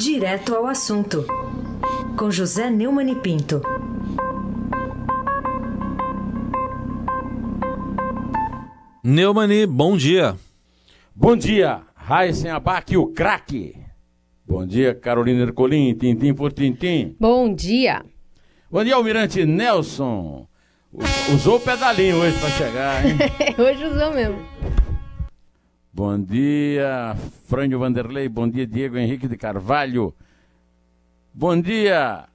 Direto 0.00 0.54
ao 0.54 0.64
assunto, 0.68 1.26
com 2.16 2.30
José 2.30 2.70
Neumann 2.70 3.10
e 3.10 3.16
Pinto. 3.16 3.60
Neumani, 9.02 9.66
bom 9.66 9.96
dia. 9.96 10.36
Bom 11.12 11.36
dia, 11.36 11.80
Raíssen 11.96 12.48
Abac, 12.48 12.96
o 12.96 13.08
craque. 13.08 13.74
Bom 14.46 14.64
dia, 14.64 14.94
Carolina 14.94 15.42
Ercolim, 15.42 15.92
tintim 15.94 16.32
por 16.32 16.52
tintim. 16.52 17.16
Bom 17.18 17.52
dia. 17.52 18.04
Bom 18.70 18.84
dia, 18.84 18.94
Almirante 18.94 19.44
Nelson. 19.44 20.46
Usou 21.34 21.56
o 21.56 21.60
pedalinho 21.60 22.18
hoje 22.18 22.38
para 22.38 22.50
chegar, 22.50 23.04
hein? 23.04 23.16
hoje 23.58 23.84
usou 23.84 24.14
mesmo. 24.14 24.38
Bom 25.92 26.20
dia, 26.20 27.16
Frânio 27.46 27.78
Vanderlei. 27.78 28.28
Bom 28.28 28.46
dia, 28.48 28.66
Diego 28.66 28.98
Henrique 28.98 29.26
de 29.26 29.36
Carvalho. 29.36 30.14
Bom 31.34 31.60
dia, 31.60 32.26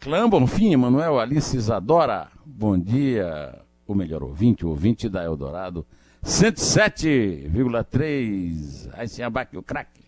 Clã 0.00 0.26
Bonfim, 0.28 0.74
Manuel 0.76 1.18
Alice 1.18 1.56
Isadora. 1.56 2.28
Bom 2.44 2.78
dia, 2.78 3.58
o 3.86 3.94
melhor 3.94 4.22
ouvinte, 4.22 4.64
o 4.64 4.70
ouvinte 4.70 5.08
da 5.08 5.24
Eldorado. 5.24 5.84
107,3. 6.24 8.88
Aí 8.94 9.08
sim, 9.08 9.22
abaque 9.22 9.58
o 9.58 9.62
craque. 9.62 10.06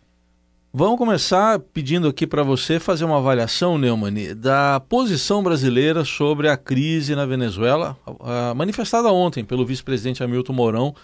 Vamos 0.72 0.98
começar 0.98 1.58
pedindo 1.58 2.08
aqui 2.08 2.26
para 2.26 2.42
você 2.42 2.78
fazer 2.78 3.04
uma 3.04 3.18
avaliação, 3.18 3.78
Neumann, 3.78 4.34
da 4.36 4.80
posição 4.80 5.42
brasileira 5.42 6.04
sobre 6.04 6.48
a 6.48 6.56
crise 6.56 7.16
na 7.16 7.26
Venezuela, 7.26 7.96
manifestada 8.54 9.10
ontem 9.10 9.44
pelo 9.44 9.66
vice-presidente 9.66 10.22
Hamilton 10.22 10.52
Mourão, 10.52 10.94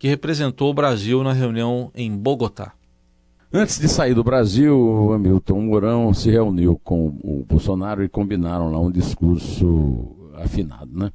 que 0.00 0.08
representou 0.08 0.70
o 0.70 0.74
Brasil 0.74 1.22
na 1.22 1.34
reunião 1.34 1.92
em 1.94 2.10
Bogotá. 2.16 2.72
Antes 3.52 3.78
de 3.78 3.86
sair 3.86 4.14
do 4.14 4.24
Brasil, 4.24 4.74
o 4.74 5.12
Hamilton 5.12 5.60
Mourão 5.60 6.14
se 6.14 6.30
reuniu 6.30 6.80
com 6.82 7.08
o 7.22 7.44
Bolsonaro 7.46 8.02
e 8.02 8.08
combinaram 8.08 8.72
lá 8.72 8.80
um 8.80 8.90
discurso 8.90 10.16
afinado, 10.36 10.90
né? 10.98 11.12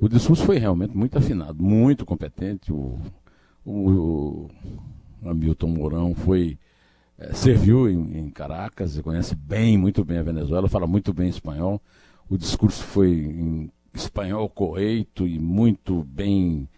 O 0.00 0.08
discurso 0.08 0.44
foi 0.44 0.58
realmente 0.58 0.96
muito 0.96 1.16
afinado, 1.16 1.62
muito 1.62 2.04
competente. 2.04 2.72
O, 2.72 2.98
o, 3.64 4.50
o 5.22 5.28
Hamilton 5.30 5.68
Mourão 5.68 6.14
foi 6.14 6.58
é, 7.16 7.32
serviu 7.34 7.88
em, 7.88 8.18
em, 8.18 8.30
Caracas, 8.30 9.00
conhece 9.00 9.36
bem, 9.36 9.78
muito 9.78 10.04
bem 10.04 10.18
a 10.18 10.22
Venezuela, 10.24 10.68
fala 10.68 10.88
muito 10.88 11.12
bem 11.12 11.28
espanhol. 11.28 11.80
O 12.28 12.36
discurso 12.36 12.82
foi 12.82 13.10
em 13.10 13.70
espanhol 13.94 14.48
correto 14.48 15.24
e 15.24 15.38
muito 15.38 16.02
bem, 16.02 16.68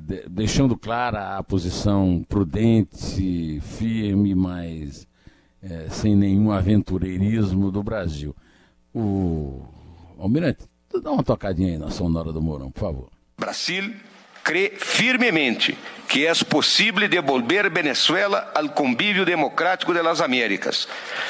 de, 0.00 0.28
deixando 0.28 0.76
clara 0.76 1.38
a 1.38 1.42
posição 1.42 2.24
prudente, 2.28 3.60
firme, 3.60 4.34
mas 4.34 5.06
é, 5.62 5.88
sem 5.90 6.16
nenhum 6.16 6.50
aventureirismo 6.50 7.70
do 7.70 7.82
Brasil. 7.82 8.34
O 8.94 9.62
Almirante, 10.18 10.64
dá 11.02 11.12
uma 11.12 11.22
tocadinha 11.22 11.72
aí 11.72 11.78
na 11.78 11.90
sonora 11.90 12.32
do 12.32 12.42
Mourão, 12.42 12.70
por 12.70 12.80
favor. 12.80 13.10
Brasil 13.38 13.94
cree 14.48 14.70
firmemente 14.78 15.76
que 16.08 16.26
es 16.26 16.42
posible 16.42 17.06
devolver 17.06 17.68
Venezuela 17.68 18.50
al 18.54 18.72
convivio 18.72 19.26
democrático 19.26 19.92
de 19.92 20.00
Américas, 20.24 20.88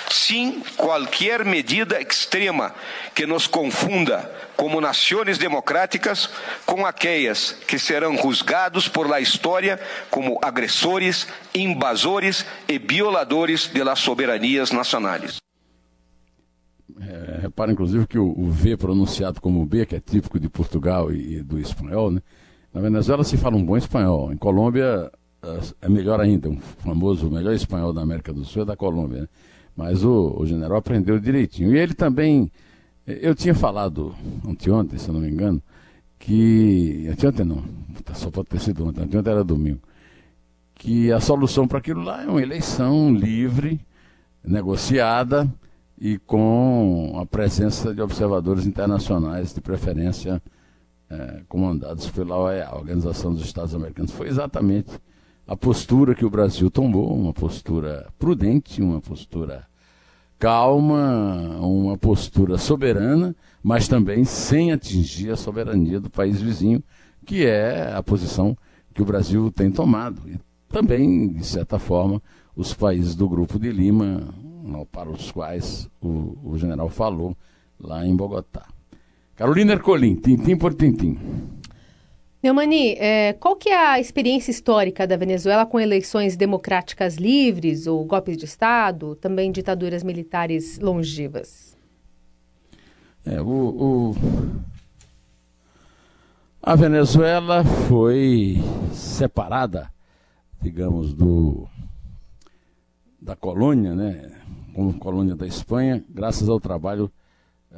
sin 0.09 0.63
cualquier 0.77 1.45
medida 1.45 1.99
extrema 1.99 2.73
que 3.13 3.27
nos 3.27 3.49
confunda 3.49 4.31
como 4.55 4.81
naciones 4.81 5.37
democráticas 5.37 6.31
com 6.65 6.87
aquellas 6.87 7.57
que 7.67 7.77
serão 7.77 8.17
juzgados 8.17 8.89
por 8.89 9.11
la 9.11 9.19
historia 9.21 9.81
como 10.11 10.39
agressores, 10.41 11.27
invasores 11.53 12.47
e 12.69 12.79
violadores 12.79 13.69
de 13.73 13.83
las 13.83 13.99
soberanías 13.99 14.71
nacionales. 14.71 15.39
É, 17.01 17.41
repara, 17.41 17.73
inclusive, 17.73 18.07
que 18.07 18.19
o, 18.19 18.29
o, 18.29 18.49
V 18.51 18.77
pronunciado 18.77 19.41
como 19.41 19.67
B, 19.67 19.87
que 19.87 19.97
é 19.97 20.01
típico 20.01 20.39
de 20.39 20.49
Portugal 20.49 21.13
e, 21.13 21.39
e 21.39 21.43
do 21.43 21.59
espanhol, 21.59 22.13
né? 22.13 22.23
Na 22.73 22.81
Venezuela 22.81 23.25
se 23.25 23.37
fala 23.37 23.57
um 23.57 23.65
bom 23.65 23.77
espanhol. 23.77 24.33
Em 24.33 24.37
Colômbia 24.37 25.11
é, 25.43 25.61
é 25.83 25.89
melhor 25.89 26.21
ainda. 26.21 26.49
Um 26.49 26.59
famoso, 26.59 27.29
o 27.29 27.31
melhor 27.31 27.55
espanhol 27.55 27.93
da 27.93 28.03
América 28.03 28.33
do 28.33 28.45
Sul 28.45 28.63
é 28.63 28.65
da 28.65 28.77
Colômbia. 28.77 29.23
Né? 29.23 29.29
Mas 29.77 30.05
o, 30.05 30.35
o, 30.37 30.47
general 30.47 30.79
aprendeu 30.79 31.19
direitinho. 31.19 31.75
E 31.75 31.79
ele 31.79 31.95
também. 31.95 32.51
Eu 33.07 33.35
tinha 33.35 33.55
falado 33.55 34.15
anteontem, 34.47 34.99
se 34.99 35.09
eu 35.09 35.15
não 35.15 35.21
me 35.21 35.31
engano, 35.31 35.63
que. 36.19 37.09
Anteontem 37.11 37.47
não, 37.47 37.65
só 38.15 38.31
pode 38.31 38.49
ter 38.49 38.61
sido 38.61 38.87
ontem, 38.87 39.03
anteontem 39.03 39.33
era 39.33 39.45
domingo. 39.45 39.81
Que 40.75 41.11
a 41.11 41.21
solução 41.21 41.67
para 41.67 41.79
aquilo 41.79 42.03
lá 42.03 42.23
é 42.23 42.27
uma 42.27 42.43
eleição 42.43 43.13
livre, 43.15 43.81
negociada 44.45 45.53
e 46.01 46.19
com 46.19 47.19
a 47.21 47.27
presença 47.27 47.95
de 47.95 48.01
observadores 48.01 48.67
internacionais, 48.67 49.55
de 49.55 49.61
preferência 49.61 50.41
é, 51.11 51.43
comandados 51.49 52.11
pela 52.11 52.37
OEA, 52.37 52.75
Organização 52.75 53.33
dos 53.33 53.45
Estados 53.45 53.75
Americanos. 53.75 54.13
Foi 54.13 54.29
exatamente 54.29 54.91
a 55.47 55.57
postura 55.57 56.15
que 56.15 56.25
o 56.25 56.31
Brasil 56.31 56.71
tomou, 56.71 57.15
uma 57.15 57.33
postura 57.33 58.09
prudente, 58.19 58.83
uma 58.83 59.01
postura 59.01 59.67
calma, 60.39 61.59
uma 61.61 61.97
postura 61.97 62.59
soberana, 62.59 63.35
mas 63.63 63.89
também 63.89 64.25
sem 64.25 64.71
atingir 64.71 65.31
a 65.31 65.37
soberania 65.37 65.99
do 65.99 66.11
país 66.11 66.41
vizinho, 66.41 66.83
que 67.25 67.45
é 67.45 67.93
a 67.93 68.03
posição 68.03 68.57
que 68.95 69.03
o 69.03 69.05
Brasil 69.05 69.51
tem 69.51 69.71
tomado. 69.71 70.23
E 70.29 70.39
também, 70.69 71.33
de 71.33 71.45
certa 71.45 71.79
forma, 71.79 72.23
os 72.55 72.75
países 72.75 73.15
do 73.15 73.29
Grupo 73.29 73.59
de 73.59 73.73
Lima, 73.73 74.29
para 74.93 75.09
os 75.09 75.33
quais 75.33 75.89
o, 76.01 76.37
o 76.45 76.59
general 76.59 76.89
falou 76.89 77.37
lá 77.81 78.07
em 78.07 78.15
Bogotá. 78.15 78.67
Carolina 79.39 79.75
Ercolim, 79.75 80.17
tintim 80.17 80.57
por 80.57 80.75
tintim. 80.75 81.17
Neumani, 82.43 82.95
é, 82.99 83.35
qual 83.35 83.55
que 83.55 83.69
é 83.69 83.93
a 83.93 84.01
experiência 84.01 84.51
histórica 84.51 85.07
da 85.07 85.17
Venezuela 85.17 85.65
com 85.65 85.79
eleições 85.79 86.37
democráticas 86.37 87.15
livres 87.19 87.87
ou 87.87 88.05
golpes 88.05 88.37
de 88.37 88.47
Estado, 88.47 89.15
também 89.15 89.53
ditaduras 89.53 90.03
militares 90.03 90.81
longevas? 90.81 91.77
É, 93.25 93.41
o, 93.41 93.47
o... 93.47 94.17
A 96.61 96.75
Venezuela 96.75 97.63
foi 97.63 98.57
separada, 98.93 99.89
digamos, 100.61 101.15
do 101.15 101.69
da 103.23 103.37
colônia, 103.37 103.95
né, 103.95 104.33
como 104.75 104.99
colônia 104.99 105.37
da 105.37 105.47
Espanha, 105.47 106.03
graças 106.09 106.49
ao 106.49 106.59
trabalho 106.59 107.09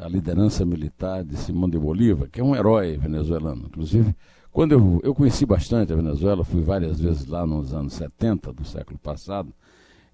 a 0.01 0.09
liderança 0.09 0.65
militar 0.65 1.23
de 1.23 1.37
Simão 1.37 1.69
de 1.69 1.79
Bolívar, 1.79 2.29
que 2.31 2.41
é 2.41 2.45
um 2.45 2.57
herói 2.57 2.97
venezuelano. 2.97 3.67
Inclusive, 3.67 4.15
quando 4.51 4.73
eu, 4.73 5.01
eu 5.05 5.15
conheci 5.15 5.45
bastante 5.45 5.93
a 5.93 5.97
Venezuela, 5.97 6.43
fui 6.43 6.63
várias 6.63 6.99
vezes 6.99 7.27
lá 7.27 7.47
nos 7.47 7.75
anos 7.75 7.93
70 7.93 8.53
do 8.53 8.65
século 8.65 8.99
passado, 8.99 9.53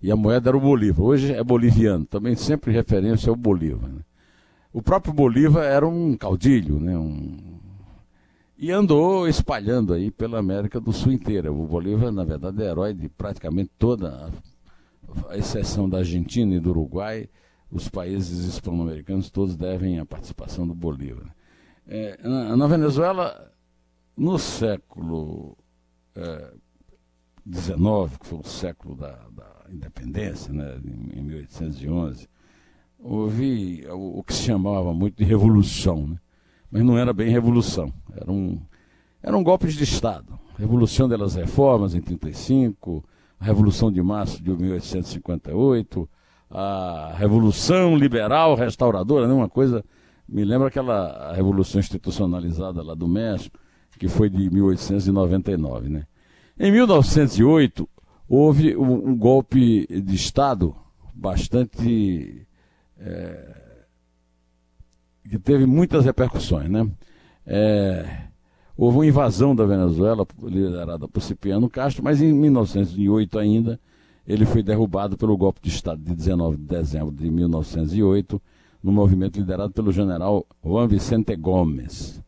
e 0.02 0.10
a 0.10 0.16
moeda 0.16 0.50
era 0.50 0.56
o 0.56 0.60
Bolívar. 0.60 1.06
Hoje 1.06 1.32
é 1.32 1.42
boliviano, 1.42 2.04
também 2.04 2.34
sempre 2.34 2.72
referência 2.72 3.30
ao 3.30 3.36
Bolívar. 3.36 3.88
Né? 3.88 4.00
O 4.72 4.82
próprio 4.82 5.14
Bolívar 5.14 5.64
era 5.64 5.86
um 5.86 6.16
caudilho, 6.16 6.78
né? 6.78 6.98
Um... 6.98 7.58
e 8.58 8.70
andou 8.70 9.26
espalhando 9.26 9.94
aí 9.94 10.10
pela 10.10 10.38
América 10.38 10.80
do 10.80 10.92
Sul 10.92 11.12
inteira. 11.12 11.50
O 11.50 11.64
Bolívar, 11.64 12.12
na 12.12 12.24
verdade, 12.24 12.62
é 12.62 12.66
herói 12.66 12.92
de 12.92 13.08
praticamente 13.08 13.70
toda, 13.78 14.30
a 15.30 15.36
exceção 15.36 15.88
da 15.88 15.98
Argentina 15.98 16.54
e 16.54 16.60
do 16.60 16.70
Uruguai, 16.70 17.28
os 17.70 17.88
países 17.88 18.44
hispano-americanos 18.44 19.30
todos 19.30 19.56
devem 19.56 19.98
a 19.98 20.06
participação 20.06 20.66
do 20.66 20.74
Bolívar. 20.74 21.34
É, 21.86 22.18
na, 22.22 22.56
na, 22.56 22.66
Venezuela, 22.66 23.52
no 24.16 24.38
século 24.38 25.56
XIX, 27.48 27.76
é, 28.14 28.18
que 28.18 28.26
foi 28.26 28.38
o 28.38 28.44
século 28.44 28.96
da, 28.96 29.12
da 29.30 29.66
independência, 29.70 30.52
né, 30.52 30.80
em, 30.84 31.18
em 31.18 31.22
1811, 31.22 32.28
houve 32.98 33.84
o, 33.88 34.18
o, 34.18 34.24
que 34.24 34.34
se 34.34 34.42
chamava 34.42 34.92
muito 34.92 35.16
de 35.16 35.24
revolução, 35.24 36.06
né? 36.06 36.18
mas 36.70 36.82
não 36.82 36.98
era 36.98 37.12
bem 37.12 37.30
revolução, 37.30 37.92
era 38.12 38.30
um, 38.30 38.60
era 39.22 39.36
um 39.36 39.44
golpe 39.44 39.68
de 39.68 39.84
Estado. 39.84 40.38
Revolução 40.58 41.08
das 41.08 41.34
Reformas 41.34 41.92
em 41.92 41.98
1935, 41.98 43.04
a 43.38 43.44
Revolução 43.44 43.92
de 43.92 44.02
Março 44.02 44.42
de 44.42 44.50
1858, 44.50 46.08
a 46.50 47.14
Revolução 47.16 47.96
Liberal 47.96 48.54
Restauradora, 48.54 49.26
né? 49.26 49.34
uma 49.34 49.48
coisa, 49.48 49.84
me 50.28 50.44
lembra 50.44 50.68
aquela 50.68 51.32
Revolução 51.32 51.80
Institucionalizada 51.80 52.82
lá 52.82 52.94
do 52.94 53.08
México, 53.08 53.58
que 53.98 54.08
foi 54.08 54.28
de 54.28 54.50
1899. 54.50 55.88
Né? 55.88 56.06
Em 56.58 56.70
1908, 56.70 57.88
houve 58.28 58.76
um, 58.76 59.16
golpe 59.16 59.86
de 59.86 60.14
Estado 60.14 60.74
bastante. 61.14 62.46
É, 62.98 63.66
que 65.28 65.38
teve 65.38 65.66
muitas 65.66 66.04
repercussões. 66.04 66.70
Né? 66.70 66.88
É, 67.44 68.26
houve 68.76 68.98
uma 68.98 69.06
invasão 69.06 69.54
da 69.54 69.64
Venezuela, 69.64 70.26
liderada 70.42 71.08
por 71.08 71.20
Cipriano 71.20 71.68
Castro, 71.68 72.04
mas 72.04 72.22
em 72.22 72.32
1908 72.32 73.38
ainda 73.38 73.80
ele 74.26 74.44
foi 74.44 74.62
derrubado 74.62 75.16
pelo 75.16 75.36
golpe 75.36 75.60
de 75.62 75.68
Estado 75.68 76.02
de 76.02 76.14
19 76.14 76.56
de 76.56 76.64
dezembro 76.64 77.14
de 77.14 77.30
1908, 77.30 78.40
no 78.82 78.92
movimento 78.92 79.38
liderado 79.38 79.72
pelo 79.72 79.92
general 79.92 80.46
Juan 80.64 80.86
Vicente 80.88 81.34
Gomes. 81.36 82.22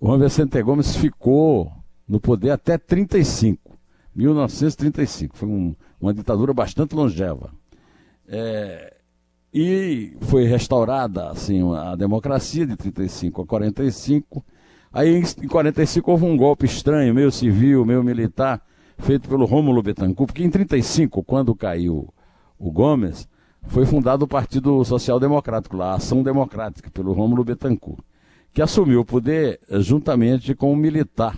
Juan 0.00 0.18
Vicente 0.18 0.62
Gomes 0.62 0.96
ficou 0.96 1.72
no 2.08 2.18
poder 2.18 2.50
até 2.50 2.76
35, 2.76 3.78
1935. 4.14 5.36
Foi 5.36 5.48
um, 5.48 5.74
uma 6.00 6.12
ditadura 6.12 6.52
bastante 6.52 6.94
longeva. 6.94 7.50
É, 8.26 8.96
e 9.52 10.16
foi 10.22 10.44
restaurada 10.44 11.30
assim, 11.30 11.60
a 11.74 11.96
democracia 11.96 12.66
de 12.66 12.76
35 12.76 13.42
a 13.42 13.46
45. 13.46 14.44
Aí 14.92 15.16
em 15.16 15.48
45 15.48 16.10
houve 16.10 16.24
um 16.24 16.36
golpe 16.36 16.66
estranho, 16.66 17.14
meio 17.14 17.30
civil, 17.30 17.84
meio 17.84 18.02
militar, 18.02 18.60
feito 19.00 19.28
pelo 19.28 19.44
Rômulo 19.44 19.82
Betancourt, 19.82 20.28
porque 20.28 20.44
em 20.44 20.50
35, 20.50 21.22
quando 21.24 21.54
caiu 21.54 22.12
o 22.58 22.70
Gomes, 22.70 23.28
foi 23.68 23.84
fundado 23.86 24.24
o 24.24 24.28
Partido 24.28 24.84
Social 24.84 25.18
Democrático, 25.20 25.76
lá, 25.76 25.92
a 25.92 25.96
Ação 25.96 26.22
Democrática, 26.22 26.90
pelo 26.90 27.12
Rômulo 27.12 27.44
Betancourt, 27.44 28.00
que 28.52 28.62
assumiu 28.62 29.00
o 29.00 29.04
poder 29.04 29.60
eh, 29.68 29.80
juntamente 29.80 30.54
com 30.54 30.72
o 30.72 30.76
militar, 30.76 31.36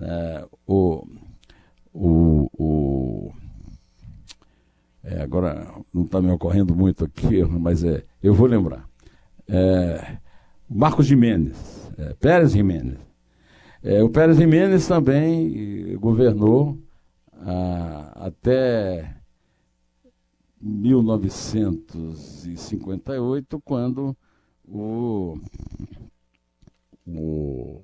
é, 0.00 0.44
o, 0.66 1.06
o, 1.92 2.50
o 2.58 3.32
é, 5.04 5.22
agora 5.22 5.66
não 5.92 6.04
está 6.04 6.20
me 6.20 6.30
ocorrendo 6.30 6.74
muito 6.74 7.04
aqui, 7.04 7.44
mas 7.46 7.84
é, 7.84 8.02
eu 8.22 8.34
vou 8.34 8.46
lembrar. 8.46 8.88
É, 9.46 10.16
Marcos 10.68 11.06
Jimenez, 11.06 11.92
é, 11.98 12.14
Pérez 12.14 12.52
Jimenez. 12.52 12.98
É, 13.82 14.02
o 14.02 14.08
Pérez 14.08 14.38
Jimenez 14.38 14.88
também 14.88 15.94
governou 15.98 16.78
ah, 17.46 18.26
até 18.26 19.14
1958, 20.60 23.60
quando 23.60 24.16
o, 24.66 25.38
o, 27.06 27.82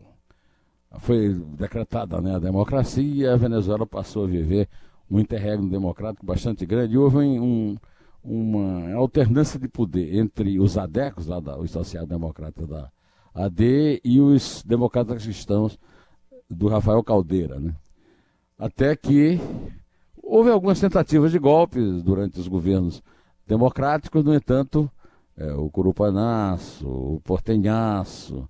foi 1.01 1.35
decretada 1.35 2.23
né, 2.23 2.37
a 2.37 2.39
democracia 2.39 3.05
e 3.05 3.27
a 3.27 3.37
Venezuela 3.37 3.87
passou 3.87 4.25
a 4.25 4.29
viver 4.29 4.67
um 5.11 5.21
interregno 5.21 5.69
democrático 5.69 6.25
bastante 6.25 6.65
grande. 6.65 6.95
E 6.95 6.99
houve 6.99 7.19
um, 7.19 7.77
uma 8.25 8.95
alternância 8.95 9.61
de 9.61 9.69
poder 9.69 10.17
entre 10.17 10.59
os 10.59 10.79
adecos, 10.79 11.27
lá 11.27 11.39
da, 11.39 11.59
os 11.59 11.71
social-democratas 11.71 12.67
da 12.67 12.91
AD, 13.35 14.01
e 14.03 14.21
os 14.21 14.63
democratas 14.65 15.23
cristãos 15.23 15.79
do 16.49 16.69
Rafael 16.69 17.05
Caldeira. 17.05 17.61
Né? 17.61 17.75
Até 18.61 18.95
que 18.95 19.41
Houve 20.33 20.49
algumas 20.49 20.79
tentativas 20.79 21.33
de 21.33 21.41
golpes 21.41 22.05
durante 22.05 22.39
os 22.39 22.47
governos 22.47 23.03
democráticos, 23.45 24.23
no 24.23 24.33
entanto, 24.33 24.89
é, 25.37 25.53
o 25.55 25.69
Curupanaço, 25.69 26.87
o 26.87 27.21
Portenhaço, 27.25 28.49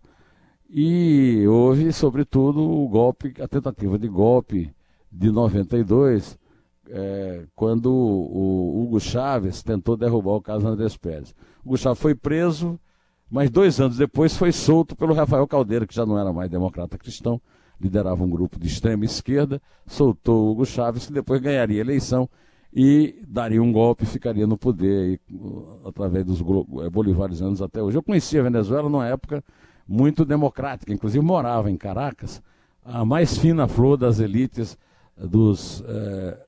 e 0.68 1.42
houve, 1.48 1.90
sobretudo, 1.90 2.60
o 2.60 2.86
golpe, 2.86 3.32
a 3.40 3.48
tentativa 3.48 3.98
de 3.98 4.08
golpe 4.08 4.70
de 5.10 5.30
92, 5.30 6.38
é, 6.90 7.46
quando 7.56 7.90
o 7.90 8.82
Hugo 8.82 9.00
Chávez 9.00 9.62
tentou 9.62 9.96
derrubar 9.96 10.32
o 10.32 10.42
caso 10.42 10.68
Andrés 10.68 10.98
Pérez. 10.98 11.34
O 11.64 11.68
Hugo 11.68 11.78
Chávez 11.78 11.98
foi 11.98 12.14
preso, 12.14 12.78
mas 13.30 13.48
dois 13.48 13.80
anos 13.80 13.96
depois 13.96 14.36
foi 14.36 14.52
solto 14.52 14.94
pelo 14.94 15.14
Rafael 15.14 15.48
Caldeira, 15.48 15.86
que 15.86 15.94
já 15.94 16.04
não 16.04 16.18
era 16.18 16.30
mais 16.30 16.50
democrata 16.50 16.98
cristão, 16.98 17.40
liderava 17.80 18.22
um 18.22 18.30
grupo 18.30 18.58
de 18.58 18.66
extrema 18.66 19.04
esquerda, 19.04 19.60
soltou 19.86 20.50
Hugo 20.50 20.66
Chávez, 20.66 21.06
que 21.06 21.12
depois 21.12 21.40
ganharia 21.40 21.78
a 21.78 21.80
eleição 21.80 22.28
e 22.72 23.24
daria 23.26 23.62
um 23.62 23.72
golpe 23.72 24.04
e 24.04 24.06
ficaria 24.06 24.46
no 24.46 24.56
poder 24.56 25.02
aí, 25.02 25.20
através 25.84 26.24
dos 26.24 26.40
eh, 26.40 26.90
bolivarianos 26.90 27.60
até 27.62 27.82
hoje. 27.82 27.96
Eu 27.96 28.02
conhecia 28.02 28.40
a 28.40 28.44
Venezuela 28.44 28.88
numa 28.88 29.06
época 29.06 29.42
muito 29.88 30.24
democrática, 30.24 30.92
inclusive 30.92 31.24
morava 31.24 31.70
em 31.70 31.76
Caracas, 31.76 32.40
a 32.84 33.04
mais 33.04 33.36
fina 33.36 33.66
flor 33.66 33.96
das 33.96 34.20
elites 34.20 34.78
eh, 35.16 35.26
dos 35.26 35.82
eh, 35.86 36.46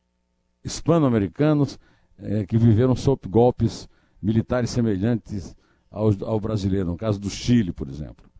hispano-americanos 0.64 1.78
eh, 2.18 2.46
que 2.46 2.56
viveram 2.56 2.94
sob 2.94 3.20
golpes 3.28 3.88
militares 4.22 4.70
semelhantes 4.70 5.56
ao, 5.90 6.10
ao 6.24 6.38
brasileiro, 6.38 6.86
no 6.86 6.96
caso 6.96 7.18
do 7.18 7.28
Chile, 7.28 7.72
por 7.72 7.88
exemplo. 7.88 8.31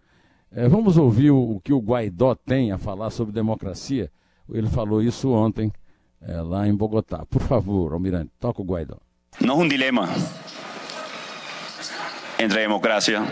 É, 0.54 0.68
vamos 0.68 0.98
ouvir 0.98 1.30
o, 1.30 1.56
o, 1.56 1.60
que 1.60 1.72
o 1.72 1.78
Guaidó 1.78 2.34
tem 2.34 2.72
a 2.72 2.78
falar 2.78 3.10
sobre 3.10 3.32
democracia. 3.32 4.10
Ele 4.52 4.68
falou 4.68 5.02
isso 5.02 5.32
ontem 5.32 5.72
é, 6.20 6.40
lá 6.42 6.68
em 6.68 6.74
Bogotá. 6.74 7.24
Por 7.24 7.40
favor, 7.42 7.94
Almirante, 7.94 8.30
toca 8.38 8.60
o 8.60 8.64
Guaidó. 8.64 8.98
Não 9.40 9.60
é 9.60 9.64
um 9.64 9.68
dilema 9.68 10.08
entre 12.38 12.58
a 12.58 12.62
democracia 12.62 13.22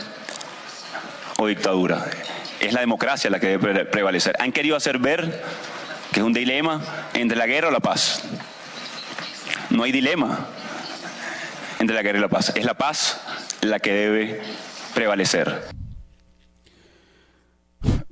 ou 1.39 1.49
ditadura. 1.49 2.11
É 2.59 2.69
a 2.69 2.81
democracia 2.81 3.31
a 3.31 3.39
que 3.39 3.59
deve 3.59 3.85
prevalecer. 3.85 4.35
Han 4.41 4.51
querido 4.51 4.77
hacer 4.77 4.99
ver 4.99 5.21
que 6.13 6.21
é 6.21 6.25
um 6.25 6.33
dilema 6.33 6.81
entre 7.15 7.41
a 7.41 7.47
guerra 7.47 7.69
ou 7.69 7.77
a 7.77 7.81
paz. 7.81 8.23
Não 9.71 9.85
há 9.85 9.91
dilema 9.91 10.49
entre 11.81 11.99
a 11.99 12.03
guerra 12.03 12.19
e 12.19 12.25
a 12.25 12.29
paz. 12.31 12.53
É 12.55 12.67
a 12.67 12.75
paz 12.75 13.21
a 13.63 13.79
que 13.79 13.91
deve 13.91 14.41
prevalecer. 14.95 15.80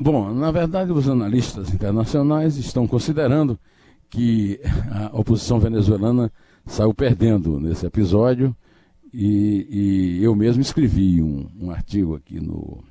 Bom, 0.00 0.32
na 0.32 0.52
verdade, 0.52 0.92
os 0.92 1.08
analistas 1.08 1.74
internacionais 1.74 2.56
estão 2.56 2.86
considerando 2.86 3.58
que 4.08 4.60
a 4.92 5.10
oposição 5.18 5.58
venezuelana 5.58 6.32
saiu 6.64 6.94
perdendo 6.94 7.58
nesse 7.58 7.84
episódio 7.84 8.54
e, 9.12 9.66
e 10.20 10.24
eu 10.24 10.36
mesmo 10.36 10.62
escrevi 10.62 11.20
um, 11.20 11.48
um, 11.60 11.70
artigo 11.72 12.14
aqui 12.14 12.38
no, 12.40 12.82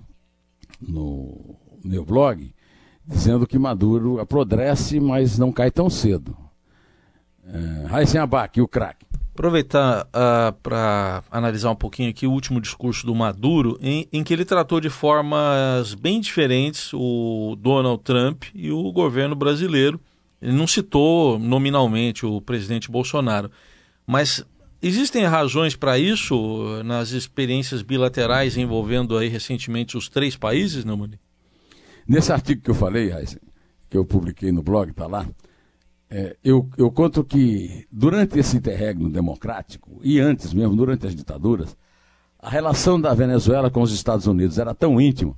no 0.81 1.55
meu 1.83 2.03
blog 2.03 2.53
dizendo 3.05 3.47
que 3.47 3.57
Maduro 3.57 4.19
apodrece, 4.19 4.99
mas 4.99 5.39
não 5.39 5.49
cai 5.49 5.71
tão 5.71 5.89
cedo. 5.89 6.35
É, 7.45 7.87
Raíssen 7.87 8.19
Abac, 8.19 8.59
o 8.59 8.67
craque. 8.67 9.06
Aproveitar 9.37 10.01
uh, 10.05 10.07
ah, 10.13 10.55
para 10.63 11.23
analisar 11.29 11.69
um 11.69 11.75
pouquinho 11.75 12.09
aqui 12.09 12.25
o 12.25 12.31
último 12.31 12.59
discurso 12.59 13.05
do 13.05 13.13
Maduro, 13.13 13.77
em, 13.79 14.07
em, 14.11 14.23
que 14.23 14.33
ele 14.33 14.43
tratou 14.43 14.81
de 14.81 14.89
formas 14.89 15.93
bem 15.93 16.19
diferentes 16.19 16.89
o 16.91 17.55
Donald 17.59 18.01
Trump 18.03 18.45
e 18.55 18.71
o 18.71 18.91
governo 18.91 19.35
brasileiro. 19.35 20.01
Ele 20.41 20.53
não 20.53 20.65
citou 20.65 21.37
nominalmente 21.37 22.25
o 22.25 22.41
presidente 22.41 22.89
Bolsonaro, 22.89 23.51
mas 24.07 24.43
existem 24.81 25.23
razões 25.25 25.75
para 25.75 25.99
isso 25.99 26.81
nas 26.83 27.11
experiências 27.11 27.83
bilaterais 27.83 28.57
envolvendo 28.57 29.15
aí 29.15 29.27
recentemente 29.27 29.95
os 29.95 30.09
três 30.09 30.35
países, 30.35 30.83
não, 30.83 30.97
Mani? 30.97 31.19
Nesse 32.07 32.31
artigo 32.31 32.63
que 32.63 32.71
eu 32.71 32.75
falei, 32.75 33.11
que 33.87 33.95
eu 33.95 34.03
publiquei 34.03 34.51
no 34.51 34.63
blog, 34.63 34.89
está 34.89 35.05
lá, 35.05 35.27
é, 36.09 36.37
eu, 36.43 36.69
eu 36.77 36.89
conto 36.89 37.23
que 37.23 37.85
durante 37.91 38.39
esse 38.39 38.57
interregno 38.57 39.09
democrático, 39.09 39.99
e 40.03 40.19
antes 40.19 40.53
mesmo, 40.53 40.75
durante 40.75 41.05
as 41.05 41.15
ditaduras, 41.15 41.75
a 42.39 42.49
relação 42.49 42.99
da 42.99 43.13
Venezuela 43.13 43.69
com 43.69 43.81
os 43.81 43.91
Estados 43.91 44.25
Unidos 44.25 44.57
era 44.57 44.73
tão 44.73 45.01
íntima 45.01 45.35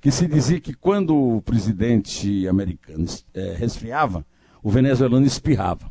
que 0.00 0.10
se 0.10 0.26
dizia 0.26 0.60
que 0.60 0.74
quando 0.74 1.14
o 1.14 1.42
presidente 1.42 2.48
americano 2.48 3.04
é, 3.34 3.54
resfriava, 3.54 4.24
o 4.62 4.70
venezuelano 4.70 5.26
espirrava. 5.26 5.90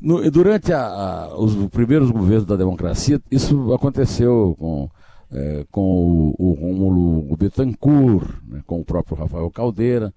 No, 0.00 0.30
durante 0.30 0.72
a, 0.72 0.86
a, 0.86 1.38
os 1.38 1.54
primeiros 1.68 2.10
governos 2.10 2.44
da 2.44 2.56
democracia, 2.56 3.20
isso 3.30 3.72
aconteceu 3.72 4.54
com, 4.58 4.90
é, 5.32 5.66
com 5.70 5.80
o, 5.80 6.34
o 6.38 6.52
Rômulo 6.52 7.36
Betancourt, 7.36 8.28
né, 8.46 8.62
com 8.66 8.80
o 8.80 8.84
próprio 8.84 9.16
Rafael 9.16 9.50
Caldeira, 9.50 10.12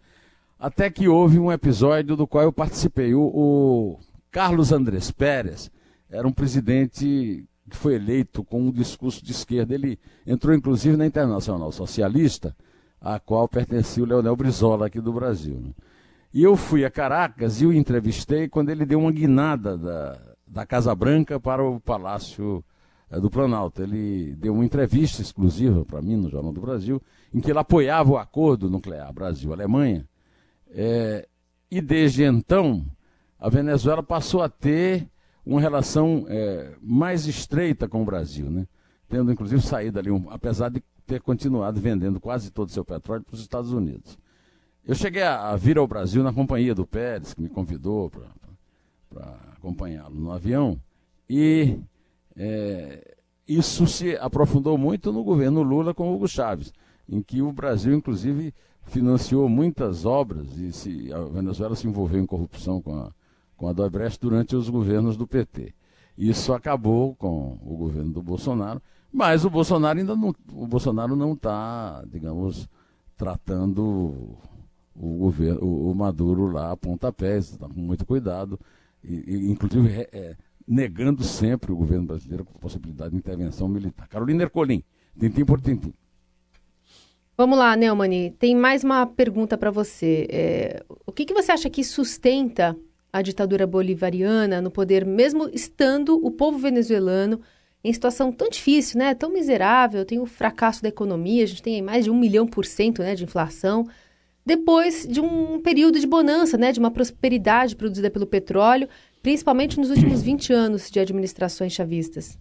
até 0.59 0.89
que 0.89 1.07
houve 1.07 1.39
um 1.39 1.49
episódio 1.49 2.17
do 2.17 2.27
qual 2.27 2.43
eu 2.43 2.51
participei. 2.51 3.13
O, 3.13 3.21
o 3.21 3.99
Carlos 4.29 4.73
Andrés 4.73 5.09
Pérez 5.09 5.71
era 6.09 6.27
um 6.27 6.33
presidente 6.33 7.47
que 7.69 7.77
foi 7.77 7.95
eleito 7.95 8.43
com 8.43 8.63
um 8.63 8.71
discurso 8.71 9.23
de 9.23 9.31
esquerda. 9.31 9.73
Ele 9.73 9.97
entrou 10.27 10.53
inclusive 10.53 10.97
na 10.97 11.05
Internacional 11.05 11.71
Socialista, 11.71 12.53
a 12.99 13.19
qual 13.19 13.47
pertencia 13.47 14.03
o 14.03 14.05
Leonel 14.05 14.35
Brizola 14.35 14.87
aqui 14.87 14.99
do 14.99 15.13
Brasil. 15.13 15.55
Né? 15.61 15.69
E 16.33 16.43
eu 16.43 16.57
fui 16.57 16.83
a 16.83 16.91
Caracas 16.91 17.61
e 17.61 17.65
o 17.65 17.71
entrevistei 17.71 18.49
quando 18.49 18.69
ele 18.69 18.85
deu 18.85 18.99
uma 18.99 19.11
guinada 19.11 19.77
da, 19.77 20.19
da 20.45 20.65
Casa 20.65 20.93
Branca 20.93 21.39
para 21.39 21.63
o 21.63 21.79
Palácio 21.79 22.63
é, 23.09 23.17
do 23.17 23.29
Planalto. 23.29 23.81
Ele 23.81 24.35
deu 24.35 24.53
uma 24.53 24.65
entrevista 24.65 25.21
exclusiva 25.21 25.85
para 25.85 26.01
mim 26.01 26.17
no 26.17 26.29
Jornal 26.29 26.51
do 26.51 26.59
Brasil, 26.59 27.01
em 27.33 27.39
que 27.39 27.49
ele 27.49 27.59
apoiava 27.59 28.11
o 28.11 28.17
acordo 28.17 28.69
nuclear 28.69 29.13
Brasil-Alemanha 29.13 30.08
é, 30.71 31.27
e 31.69 31.81
desde 31.81 32.23
então, 32.23 32.85
a 33.39 33.49
Venezuela 33.49 34.03
passou 34.03 34.41
a 34.41 34.49
ter 34.49 35.07
uma 35.45 35.61
relação 35.61 36.25
é, 36.27 36.75
mais 36.81 37.25
estreita 37.25 37.88
com 37.88 38.01
o 38.01 38.05
Brasil, 38.05 38.49
né? 38.49 38.67
tendo 39.07 39.31
inclusive 39.31 39.61
saído 39.61 39.97
ali, 39.97 40.11
um, 40.11 40.29
apesar 40.29 40.69
de 40.69 40.83
ter 41.05 41.19
continuado 41.21 41.81
vendendo 41.81 42.19
quase 42.19 42.51
todo 42.51 42.69
o 42.69 42.71
seu 42.71 42.85
petróleo 42.85 43.23
para 43.23 43.33
os 43.33 43.41
Estados 43.41 43.73
Unidos. 43.73 44.17
Eu 44.85 44.93
cheguei 44.93 45.23
a, 45.23 45.49
a, 45.49 45.55
vir 45.55 45.77
ao 45.77 45.88
Brasil 45.88 46.23
na 46.23 46.31
companhia 46.31 46.75
do 46.75 46.85
Pérez, 46.85 47.33
que 47.33 47.41
me 47.41 47.49
convidou 47.49 48.11
para 49.09 49.35
acompanhá-lo 49.57 50.15
no 50.15 50.31
avião, 50.31 50.79
e 51.27 51.79
é, 52.35 53.15
isso 53.47 53.88
se 53.88 54.15
aprofundou 54.17 54.77
muito 54.77 55.11
no 55.11 55.23
governo 55.23 55.63
Lula 55.63 55.93
com 55.93 56.13
Hugo 56.13 56.27
Chávez, 56.27 56.71
em 57.07 57.21
que 57.21 57.41
o 57.41 57.51
Brasil, 57.51 57.95
inclusive, 57.95 58.53
financiou 58.89 59.48
muitas 59.48 60.05
obras 60.05 60.58
e 60.58 60.72
se, 60.72 61.13
a 61.13 61.19
Venezuela 61.22 61.75
se 61.75 61.88
envolveu 61.88 62.19
em 62.19 62.25
corrupção 62.25 62.81
com 62.81 62.96
a, 62.96 63.12
com 63.55 63.67
a 63.67 63.72
Odebrecht 63.72 64.19
durante 64.19 64.55
os 64.55 64.69
governos 64.69 65.15
do 65.15 65.27
PT. 65.27 65.74
Isso 66.17 66.51
acabou 66.51 67.15
com 67.15 67.58
o 67.63 67.77
governo 67.77 68.12
do 68.12 68.22
Bolsonaro, 68.22 68.81
mas 69.12 69.46
o 69.46 69.50
Bolsonaro 69.50 70.00
ainda 70.00 70.15
não, 70.15 70.36
o 70.53 70.67
Bolsonaro 70.67 71.15
não 71.15 71.34
está, 71.34 72.03
digamos, 72.12 72.67
tratando 73.15 74.38
o 74.96 75.17
governo, 75.17 75.62
o, 75.62 75.96
Maduro 75.96 76.51
lá 76.51 76.72
a 76.72 76.77
pontapés, 76.77 77.51
está 77.51 77.67
com 77.67 77.79
muito 77.79 78.05
cuidado, 78.05 78.60
e, 79.03 79.13
e 79.13 79.51
inclusive 79.51 80.08
é, 80.12 80.36
negando 80.67 81.24
sempre 81.24 81.72
o 81.72 81.77
governo 81.77 82.08
brasileiro 82.08 82.43
com 82.43 82.58
a 82.58 82.62
possibilidade 82.62 83.12
de 83.12 83.17
intervenção 83.17 83.67
militar. 83.67 84.08
Carolina 84.08 84.43
Ercolim, 84.43 84.84
tintim 85.17 85.46
por 85.46 85.62
tintim. 85.62 85.93
Vamos 87.39 87.58
lá, 87.58 87.74
Neumani, 87.74 88.31
tem 88.31 88.53
mais 88.53 88.84
uma 88.84 89.05
pergunta 89.05 89.58
para 89.58 89.72
você. 89.72 90.27
É, 90.29 90.84
o 91.05 91.12
que, 91.13 91.24
que 91.24 91.34
você 91.34 91.53
acha 91.53 91.69
que 91.69 91.86
sustenta 91.86 92.75
a 93.13 93.22
ditadura 93.22 93.65
bolivariana 93.65 94.60
no 94.60 94.69
poder, 94.69 95.05
mesmo 95.05 95.50
estando 95.53 96.19
o 96.22 96.31
povo 96.31 96.58
venezuelano 96.58 97.39
em 97.81 97.93
situação 97.93 98.29
tão 98.29 98.50
difícil, 98.50 99.00
né? 99.00 99.15
tão 99.15 99.31
miserável, 99.31 100.03
tem 100.03 100.19
o 100.19 100.25
fracasso 100.25 100.84
da 100.84 100.89
economia, 100.89 101.46
a 101.46 101.48
gente 101.48 101.63
tem 101.63 101.81
mais 101.81 102.03
de 102.03 102.12
um 102.12 102.19
milhão 102.19 102.46
por 102.46 102.65
cento 102.65 103.01
né, 103.01 103.15
de 103.15 103.24
inflação, 103.24 103.88
depois 104.46 105.08
de 105.08 105.22
um 105.22 105.62
período 105.62 105.98
de 105.98 106.05
bonança, 106.05 106.58
né, 106.58 106.74
de 106.74 106.79
uma 106.81 106.91
prosperidade 106.91 107.74
produzida 107.74 108.12
pelo 108.12 108.27
petróleo, 108.27 108.89
principalmente 109.24 109.79
nos 109.79 109.89
últimos 109.89 110.22
20 110.22 110.51
anos 110.51 110.91
de 110.91 111.00
administrações 111.00 111.72
chavistas? 111.72 112.38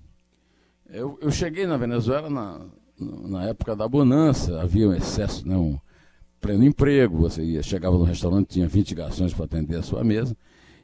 Eu, 0.91 1.17
eu 1.23 1.31
cheguei 1.31 1.69
na 1.69 1.77
Venezuela 1.77 2.29
na, 2.29 2.67
na 2.99 3.45
época 3.45 3.77
da 3.77 3.89
bonança, 3.89 4.61
havia 4.61 4.89
um 4.89 4.95
excesso, 4.95 5.47
né, 5.47 5.57
um 5.57 5.79
pleno 6.41 6.65
emprego, 6.65 7.19
você 7.19 7.43
ia, 7.43 7.63
chegava 7.63 7.97
no 7.97 8.05
restaurante, 8.05 8.49
tinha 8.49 8.69
20 8.69 8.95
garçons 8.95 9.35
para 9.35 9.45
atender 9.45 9.77
a 9.77 9.83
sua 9.83 10.05
mesa, 10.05 10.37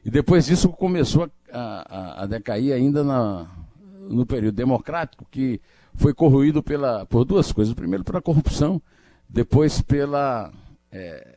e 0.03 0.09
depois 0.09 0.45
disso 0.45 0.69
começou 0.69 1.29
a, 1.51 2.19
a, 2.19 2.23
a 2.23 2.25
decair 2.25 2.73
ainda 2.73 3.03
na, 3.03 3.47
no 4.09 4.25
período 4.25 4.55
democrático, 4.55 5.25
que 5.29 5.59
foi 5.95 6.13
corroído 6.13 6.61
pela, 6.61 7.05
por 7.05 7.25
duas 7.25 7.51
coisas. 7.51 7.73
Primeiro, 7.73 8.03
pela 8.03 8.21
corrupção, 8.21 8.81
depois 9.27 9.81
pela 9.81 10.51
é, 10.91 11.35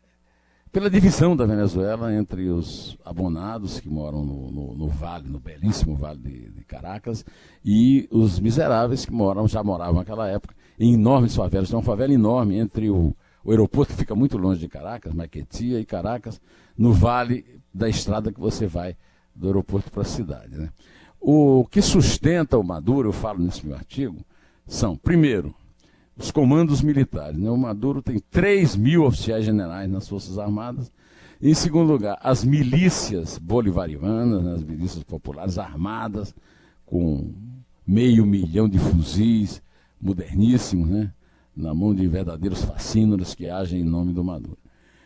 pela 0.70 0.90
divisão 0.90 1.34
da 1.34 1.46
Venezuela 1.46 2.14
entre 2.14 2.48
os 2.50 2.98
abonados 3.04 3.80
que 3.80 3.88
moram 3.88 4.24
no, 4.24 4.50
no, 4.50 4.74
no 4.74 4.88
vale, 4.88 5.28
no 5.28 5.40
belíssimo 5.40 5.96
vale 5.96 6.20
de, 6.20 6.50
de, 6.50 6.64
Caracas, 6.64 7.24
e 7.64 8.06
os 8.12 8.38
miseráveis 8.38 9.04
que 9.04 9.12
moram, 9.12 9.48
já 9.48 9.62
moravam 9.62 9.94
naquela 9.94 10.28
época, 10.28 10.54
em 10.78 10.94
enormes 10.94 11.34
favelas. 11.34 11.68
Tem 11.68 11.76
uma 11.76 11.84
favela 11.84 12.12
enorme 12.12 12.56
entre 12.56 12.88
o, 12.88 13.14
o 13.44 13.50
aeroporto 13.50 13.92
que 13.92 13.98
fica 13.98 14.14
muito 14.14 14.38
longe 14.38 14.60
de 14.60 14.68
Caracas, 14.68 15.12
Maquetia 15.12 15.80
e 15.80 15.84
Caracas, 15.84 16.40
no 16.76 16.92
vale 16.92 17.44
da 17.72 17.88
estrada 17.88 18.32
que 18.32 18.40
você 18.40 18.66
vai 18.66 18.96
do 19.34 19.46
aeroporto 19.46 19.90
para 19.90 20.02
a 20.02 20.06
cidade. 20.06 20.56
Né? 20.56 20.70
O 21.20 21.66
que 21.70 21.82
sustenta 21.82 22.56
o 22.56 22.62
Maduro, 22.62 23.08
eu 23.08 23.12
falo 23.12 23.40
nesse 23.40 23.66
meu 23.66 23.76
artigo, 23.76 24.24
são, 24.66 24.96
primeiro, 24.96 25.54
os 26.16 26.30
comandos 26.30 26.82
militares. 26.82 27.38
Né? 27.38 27.50
O 27.50 27.56
Maduro 27.56 28.02
tem 28.02 28.18
3 28.18 28.76
mil 28.76 29.04
oficiais 29.04 29.44
generais 29.44 29.90
nas 29.90 30.08
Forças 30.08 30.38
Armadas. 30.38 30.92
Em 31.40 31.54
segundo 31.54 31.92
lugar, 31.92 32.18
as 32.20 32.44
milícias 32.44 33.38
bolivarianas, 33.38 34.42
né? 34.42 34.54
as 34.54 34.62
milícias 34.64 35.04
populares 35.04 35.56
armadas, 35.56 36.34
com 36.84 37.32
meio 37.86 38.26
milhão 38.26 38.68
de 38.68 38.78
fuzis 38.78 39.62
moderníssimos, 40.00 40.88
né? 40.88 41.12
na 41.56 41.74
mão 41.74 41.94
de 41.94 42.06
verdadeiros 42.06 42.62
fascínoros 42.64 43.34
que 43.34 43.48
agem 43.48 43.80
em 43.80 43.84
nome 43.84 44.12
do 44.12 44.22
Maduro. 44.22 44.58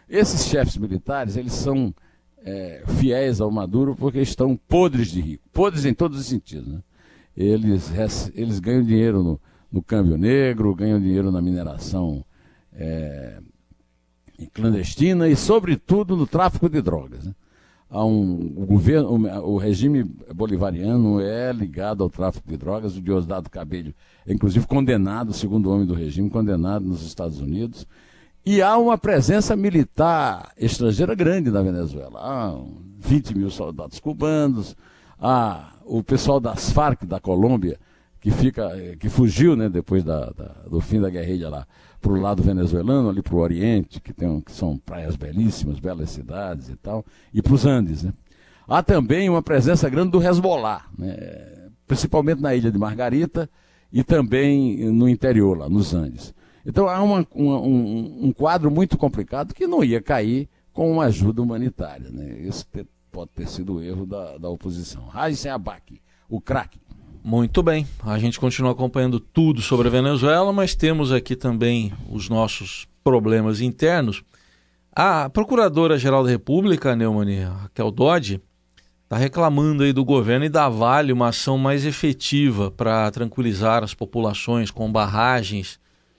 Esses 0.09 0.45
chefes 0.47 0.77
militares, 0.77 1.37
eles 1.37 1.53
são 1.53 1.95
é, 2.45 2.83
fiéis 2.99 3.41
ao 3.41 3.51
Maduro 3.51 3.97
porque 3.97 4.21
estão 4.21 4.57
podres 4.57 5.11
de 5.11 5.21
rico, 5.21 5.49
podres 5.51 5.87
em 5.87 5.95
todos 5.95 6.19
os 6.21 6.27
sentidos. 6.27 6.69
Né? 6.69 6.83
Eles, 7.35 7.91
eles 8.35 8.61
ganham 8.61 8.83
dinheiro 8.83 9.23
no, 9.23 9.41
no 9.71 9.83
câmbio 9.83 10.19
negro, 10.19 10.75
ganham 10.75 11.01
dinheiro 11.01 11.33
na 11.33 11.41
mineração 11.41 12.23
é, 12.75 13.41
clandestina 14.53 15.29
e, 15.29 15.37
sobretudo, 15.37 16.17
no 16.17 16.27
tráfico 16.27 16.69
de 16.69 16.83
drogas. 16.83 17.25
Né? 17.25 17.35
Há 17.95 18.03
um, 18.07 18.55
o, 18.57 18.65
governo, 18.65 19.11
o, 19.45 19.59
regime 19.59 20.03
bolivariano 20.35 21.21
é 21.21 21.53
ligado 21.53 22.03
ao 22.03 22.09
tráfico 22.09 22.49
de 22.49 22.57
drogas. 22.57 22.97
O 22.97 23.03
Diosdado 23.03 23.51
Cabello 23.51 23.93
é, 24.27 24.33
inclusive, 24.33 24.67
condenado, 24.67 25.35
segundo 25.35 25.69
o 25.69 25.75
homem 25.75 25.87
do 25.87 25.93
regime, 25.93 26.31
condenado 26.31 26.87
nos 26.87 27.05
Estados 27.05 27.39
Unidos. 27.39 27.87
E 28.47 28.63
há 28.63 28.79
uma 28.79 28.97
presença 28.97 29.55
militar 29.55 30.53
estrangeira 30.57 31.15
grande 31.15 31.51
na 31.51 31.61
Venezuela. 31.61 32.19
Há 32.19 32.59
20 32.99 33.37
mil 33.37 33.51
soldados 33.51 34.01
cubanos, 34.01 34.75
há 35.21 35.75
o 35.85 36.03
pessoal 36.03 36.41
das 36.41 36.73
Farc 36.73 37.05
da 37.05 37.21
Colômbia 37.21 37.79
que 38.23 38.31
fica, 38.31 38.71
eh, 38.75 38.97
que 38.99 39.09
fugiu, 39.11 39.55
né, 39.57 39.69
depois 39.69 40.03
da, 40.05 40.31
da 40.31 40.63
do 40.71 40.81
fim 40.81 41.01
da 41.01 41.11
guerrilha 41.11 41.51
lá, 41.51 41.67
para 42.03 42.13
o 42.13 42.21
lado 42.21 42.43
venezuelano, 42.43 43.09
ali 43.09 43.23
para 43.23 43.35
o 43.35 43.39
Oriente, 43.39 44.01
que, 44.01 44.13
tem, 44.13 44.41
que 44.41 44.51
são 44.51 44.77
praias 44.77 45.15
belíssimas, 45.15 45.79
belas 45.79 46.11
cidades 46.11 46.69
e 46.69 46.77
tal, 46.77 47.07
e 47.33 47.41
para 47.41 47.55
os 47.55 47.65
Andes, 47.65 48.03
né. 48.03 48.13
Há 48.69 48.83
também 48.83 49.29
uma 49.29 49.43
presença 49.43 49.89
grande 49.89 50.11
do 50.11 50.23
Hezbollah, 50.23 50.87
né, 50.99 51.71
principalmente 51.87 52.41
na 52.41 52.55
ilha 52.55 52.71
de 52.71 52.79
Margarita 52.79 53.49
e 53.93 54.03
também 54.03 54.91
no 54.91 55.09
interior, 55.09 55.59
lá 55.59 55.69
nos 55.69 55.95
Andes. 55.95 56.35
Então 56.65 56.89
há 56.89 57.03
uma, 57.03 57.27
uma, 57.33 57.61
um, 57.61 58.27
um, 58.27 58.33
quadro 58.33 58.71
muito 58.71 58.97
complicado 58.97 59.53
que 59.53 59.67
não 59.67 59.83
ia 59.83 60.01
cair 60.01 60.49
com 60.73 60.91
uma 60.91 61.05
ajuda 61.05 61.43
humanitária. 61.43 62.09
Né? 62.09 62.41
Esse 62.47 62.65
pode 63.11 63.31
ter 63.35 63.49
sido 63.49 63.75
o 63.75 63.83
erro 63.83 64.07
da, 64.07 64.39
da 64.39 64.49
oposição. 64.49 65.07
Raíssen 65.07 65.51
Abac, 65.51 66.01
o 66.29 66.41
craque. 66.41 66.81
Muito 67.25 67.63
bem, 67.63 67.87
a 68.03 68.19
gente 68.19 68.41
continua 68.41 68.73
acompanhando 68.73 69.21
tudo 69.21 69.63
sobre 69.63 69.87
a 69.87 69.91
Venezuela, 69.91 70.53
mas 70.53 70.75
temos 70.75 71.13
aqui 71.13 71.37
também 71.37 71.93
os 72.11 72.29
nossos 72.29 72.89
problemas 73.05 73.61
internos. 73.61 74.25
A 74.95 75.31
Procuradora-Geral 75.31 76.25
da 76.25 76.31
República, 76.31 76.97
Neumann 76.97 77.45
Raquel 77.45 77.93
Dodge, 77.93 78.41
está 79.05 79.17
reclamando 79.17 79.85
aí 79.85 79.93
do 79.93 80.05
governo 80.05 80.47
e 80.47 80.49
da 80.49 80.69
Vale 80.69 81.13
uma 81.13 81.29
ação 81.29 81.57
mais 81.57 81.87
efetiva 81.87 82.73
para 82.73 83.09
tranquilizar 83.13 83.85
as 83.85 83.95
populações 83.95 84.71
com 84.73 84.91
barragens 84.91 85.79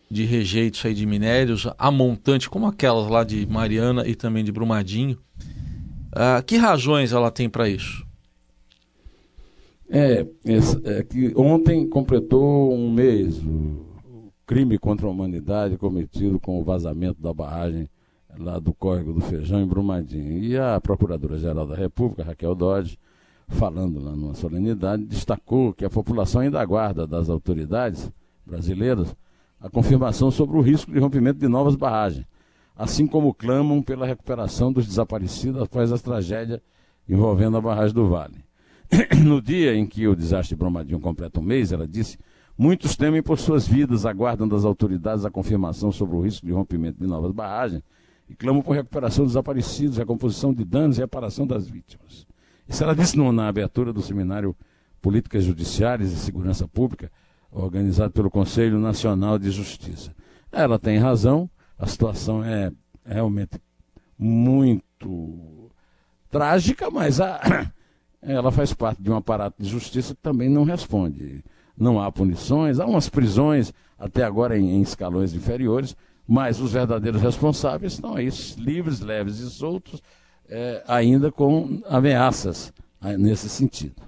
de 0.10 0.24
rejeitos 0.24 0.86
aí 0.86 0.94
de 0.94 1.06
minérios 1.06 1.68
a 1.78 1.92
montante, 1.92 2.50
como 2.50 2.66
aquelas 2.66 3.10
lá 3.10 3.26
de 3.26 3.46
Mariana 3.46 4.08
e 4.08 4.16
também 4.16 4.44
de 4.44 4.54
Brumadinho. 4.54 5.18
Uh, 6.14 6.42
que 6.46 6.56
razões 6.56 7.12
ela 7.12 7.30
tem 7.30 7.50
para 7.50 7.68
isso? 7.68 8.06
É, 9.90 10.26
é, 10.86 11.04
que 11.04 11.34
ontem 11.36 11.88
completou 11.88 12.74
um 12.74 12.92
mês 12.92 13.38
o, 13.44 13.94
crime 14.46 14.78
contra 14.78 15.08
a 15.08 15.10
humanidade 15.10 15.78
cometido 15.78 16.40
com 16.40 16.60
o 16.60 16.64
vazamento 16.64 17.22
da 17.22 17.34
barragem 17.34 17.90
lá 18.38 18.60
do 18.60 18.74
Córrego 18.74 19.14
do 19.14 19.22
Feijão 19.22 19.62
em 19.62 19.68
Brumadinho. 19.68 20.44
E 20.44 20.58
a 20.58 20.80
Procuradora-Geral 20.82 21.66
da 21.66 21.76
República, 21.76 22.24
Raquel 22.24 22.56
Dodge, 22.56 22.98
falando 23.48 24.04
lá 24.04 24.12
numa 24.16 24.34
solenidade, 24.34 25.06
destacou 25.06 25.74
que 25.74 25.86
a 25.86 25.90
população 25.90 26.42
ainda 26.42 26.60
aguarda 26.60 27.06
das 27.06 27.30
autoridades 27.30 28.12
brasileiras 28.46 29.16
a 29.60 29.70
confirmação 29.70 30.30
sobre 30.30 30.58
o 30.58 30.62
risco 30.62 30.92
de 30.92 31.00
rompimento 31.00 31.40
de 31.40 31.48
novas 31.48 31.76
barragens, 31.76 32.26
assim 32.76 33.08
como 33.08 33.34
clamam 33.34 33.82
pela 33.82 34.06
recuperação 34.06 34.74
dos 34.74 34.86
desaparecidos 34.86 35.62
após 35.62 35.92
a 35.92 35.98
tragédia 35.98 36.62
envolvendo 37.08 37.58
a 37.58 37.62
barragem 37.62 37.94
do 37.94 38.10
Vale. 38.10 38.44
no 39.24 39.42
dia 39.42 39.76
em 39.76 39.86
que 39.86 40.08
o 40.08 40.16
desastre 40.16 40.56
de 40.56 40.60
Brumadinho 40.60 41.00
completa 41.00 41.40
um 41.40 41.44
mês, 41.44 41.72
ela 41.72 41.88
disse, 41.88 42.18
muitos 42.58 42.96
temem 42.96 43.22
por 43.22 43.40
suas 43.40 43.68
vidas, 43.68 44.06
aguardam 44.06 44.48
das 44.48 44.66
autoridades 44.66 45.26
a 45.26 45.32
confirmação 45.32 45.92
sobre 45.92 46.16
o 46.16 46.22
risco 46.22 46.46
de 46.46 46.52
rompimento 46.52 47.00
de 47.00 47.08
novas 47.08 47.32
barragens 47.32 47.82
e 48.30 48.36
clamam 48.36 48.62
por 48.62 48.76
recuperação 48.76 49.26
dos 49.26 49.34
desaparecidos, 49.34 49.98
recomposição 49.98 50.54
de 50.54 50.64
danos 50.64 50.98
e 50.98 51.02
reparação 51.02 51.46
das 51.46 51.68
vítimas. 51.68 52.26
Isso 52.68 52.84
ela 52.84 52.96
disse 52.96 53.18
no, 53.18 53.32
na 53.32 53.48
abertura 53.48 53.92
do 53.92 54.02
seminário 54.02 54.56
Políticas 55.02 55.44
Judiciárias 55.44 56.12
e 56.12 56.16
Segurança 56.16 56.68
Pública, 56.68 57.12
organizado 57.52 58.12
pelo 58.12 58.32
Conselho 58.32 58.80
Nacional 58.80 59.38
de 59.38 59.52
Justiça. 59.52 60.16
Ela 60.52 60.80
tem 60.80 60.98
razão, 60.98 61.50
a 61.78 61.86
situação 61.86 62.44
é 62.44 62.72
realmente 63.06 63.60
muito 64.18 65.70
trágica, 66.30 66.90
mas 66.90 67.20
a, 67.20 67.42
ela 68.26 68.52
faz 68.52 68.74
parte 68.74 69.02
de 69.02 69.12
um 69.12 69.16
aparato 69.16 69.62
de 69.62 69.70
justiça 69.70 70.14
que 70.16 70.22
também 70.22 70.50
não 70.50 70.64
responde. 70.64 71.44
Não 71.78 72.00
há 72.00 72.12
punições, 72.12 72.80
há 72.80 72.86
umas 72.86 73.10
prisões, 73.10 73.74
até 73.98 74.24
agora 74.24 74.58
em, 74.58 74.76
em 74.76 74.82
escalões 74.82 75.34
inferiores, 75.34 75.96
mas 76.28 76.60
os 76.60 76.74
verdadeiros 76.74 77.22
responsáveis 77.22 77.94
estão 77.94 78.16
aí 78.16 78.30
livres, 78.58 79.00
leves 79.00 79.40
e 79.40 79.50
soltos, 79.50 80.02
é, 80.50 80.84
ainda 80.88 81.32
com 81.32 81.82
ameaças 81.86 82.72
nesse 83.18 83.50
sentido. 83.50 84.02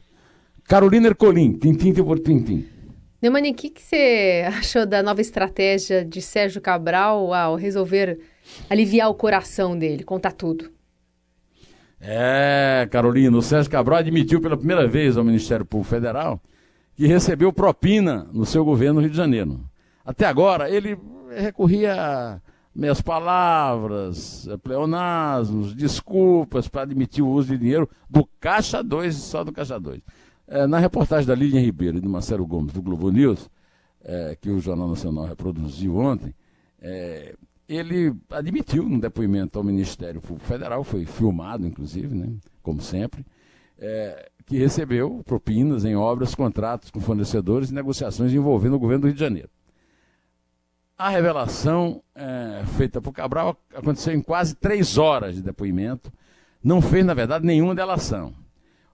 Carolina 0.63 1.07
Ercolim, 1.07 1.53
tintim 1.53 1.93
por 1.93 2.19
tintim. 2.19 2.65
Neumani, 3.21 3.51
o 3.51 3.53
que, 3.53 3.69
que 3.69 3.81
você 3.81 4.43
achou 4.47 4.85
da 4.85 5.01
nova 5.01 5.21
estratégia 5.21 6.05
de 6.05 6.21
Sérgio 6.21 6.61
Cabral 6.61 7.33
ao 7.33 7.55
resolver 7.55 8.19
aliviar 8.69 9.09
o 9.09 9.15
coração 9.15 9.77
dele, 9.77 10.03
contar 10.03 10.31
tudo? 10.31 10.74
É, 12.07 12.87
Carolina, 12.91 13.35
o 13.35 13.41
Sérgio 13.41 13.71
Cabral 13.71 13.97
admitiu 13.99 14.39
pela 14.39 14.55
primeira 14.55 14.87
vez 14.87 15.17
ao 15.17 15.23
Ministério 15.23 15.65
Público 15.65 15.89
Federal 15.89 16.39
que 16.95 17.07
recebeu 17.07 17.51
propina 17.51 18.27
no 18.31 18.45
seu 18.45 18.63
governo 18.63 18.95
no 18.95 19.01
Rio 19.01 19.09
de 19.09 19.17
Janeiro. 19.17 19.59
Até 20.05 20.25
agora, 20.25 20.69
ele 20.69 20.97
recorria 21.35 21.95
a 21.95 22.39
meias 22.73 23.01
palavras, 23.01 24.47
pleonasmos, 24.61 25.73
desculpas 25.73 26.67
para 26.67 26.83
admitir 26.83 27.23
o 27.23 27.29
uso 27.29 27.49
de 27.49 27.57
dinheiro 27.57 27.89
do 28.09 28.27
Caixa 28.39 28.83
2 28.83 29.15
e 29.15 29.19
só 29.19 29.43
do 29.43 29.51
Caixa 29.51 29.79
2. 29.79 30.01
É, 30.47 30.67
na 30.67 30.77
reportagem 30.77 31.25
da 31.25 31.33
Lilian 31.33 31.61
Ribeiro 31.61 31.97
e 31.97 32.01
do 32.01 32.09
Marcelo 32.09 32.45
Gomes, 32.45 32.71
do 32.71 32.81
Globo 32.81 33.09
News, 33.09 33.49
é, 34.03 34.37
que 34.39 34.49
o 34.49 34.59
Jornal 34.59 34.87
Nacional 34.89 35.25
reproduziu 35.25 35.97
ontem, 35.97 36.33
é, 36.79 37.33
ele 37.67 38.15
admitiu 38.29 38.87
no 38.87 38.99
depoimento 38.99 39.57
ao 39.57 39.63
Ministério 39.63 40.21
Público 40.21 40.47
Federal, 40.47 40.83
foi 40.83 41.05
filmado, 41.05 41.65
inclusive, 41.65 42.15
né, 42.15 42.29
como 42.61 42.81
sempre, 42.81 43.25
é, 43.77 44.29
que 44.45 44.57
recebeu 44.57 45.21
propinas 45.25 45.83
em 45.83 45.95
obras, 45.95 46.35
contratos 46.35 46.91
com 46.91 46.99
fornecedores 46.99 47.69
e 47.69 47.73
negociações 47.73 48.33
envolvendo 48.33 48.75
o 48.75 48.79
governo 48.79 49.01
do 49.01 49.07
Rio 49.07 49.15
de 49.15 49.19
Janeiro. 49.19 49.49
A 50.97 51.09
revelação 51.09 52.01
é, 52.15 52.63
feita 52.77 53.01
por 53.01 53.11
Cabral 53.11 53.57
aconteceu 53.75 54.13
em 54.13 54.21
quase 54.21 54.55
três 54.55 54.97
horas 54.97 55.35
de 55.35 55.41
depoimento. 55.41 56.11
Não 56.63 56.81
fez, 56.81 57.05
na 57.05 57.13
verdade, 57.13 57.45
nenhuma 57.45 57.75
delação. 57.75 58.33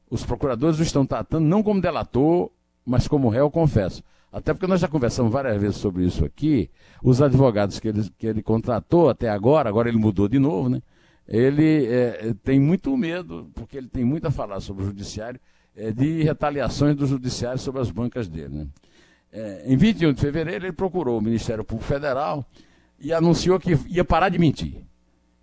Os 0.09 0.25
procuradores 0.25 0.79
o 0.79 0.83
estão 0.83 1.05
tratando 1.05 1.45
não 1.45 1.61
como 1.61 1.79
delator, 1.79 2.49
mas 2.83 3.07
como 3.07 3.29
réu, 3.29 3.51
confesso. 3.51 4.03
Até 4.31 4.53
porque 4.53 4.67
nós 4.67 4.79
já 4.79 4.88
conversamos 4.88 5.31
várias 5.31 5.59
vezes 5.59 5.77
sobre 5.77 6.05
isso 6.05 6.23
aqui. 6.23 6.69
Os 7.03 7.21
advogados 7.21 7.79
que 7.79 7.89
ele, 7.89 8.09
que 8.17 8.27
ele 8.27 8.41
contratou 8.41 9.09
até 9.09 9.29
agora, 9.29 9.67
agora 9.67 9.89
ele 9.89 9.97
mudou 9.97 10.27
de 10.27 10.39
novo, 10.39 10.69
né? 10.69 10.81
Ele 11.27 11.85
é, 11.85 12.33
tem 12.43 12.59
muito 12.59 12.95
medo, 12.97 13.50
porque 13.53 13.77
ele 13.77 13.88
tem 13.88 14.03
muito 14.03 14.27
a 14.27 14.31
falar 14.31 14.59
sobre 14.59 14.83
o 14.83 14.88
judiciário, 14.88 15.39
é, 15.75 15.91
de 15.91 16.23
retaliações 16.23 16.95
do 16.95 17.05
judiciário 17.05 17.59
sobre 17.59 17.81
as 17.81 17.91
bancas 17.91 18.27
dele. 18.27 18.50
Né? 18.50 18.67
É, 19.31 19.63
em 19.65 19.77
21 19.77 20.13
de 20.13 20.21
fevereiro, 20.21 20.65
ele 20.65 20.73
procurou 20.73 21.17
o 21.17 21.21
Ministério 21.21 21.63
Público 21.63 21.88
Federal 21.88 22.45
e 23.00 23.13
anunciou 23.13 23.59
que 23.59 23.77
ia 23.88 24.03
parar 24.03 24.29
de 24.29 24.38
mentir. 24.38 24.83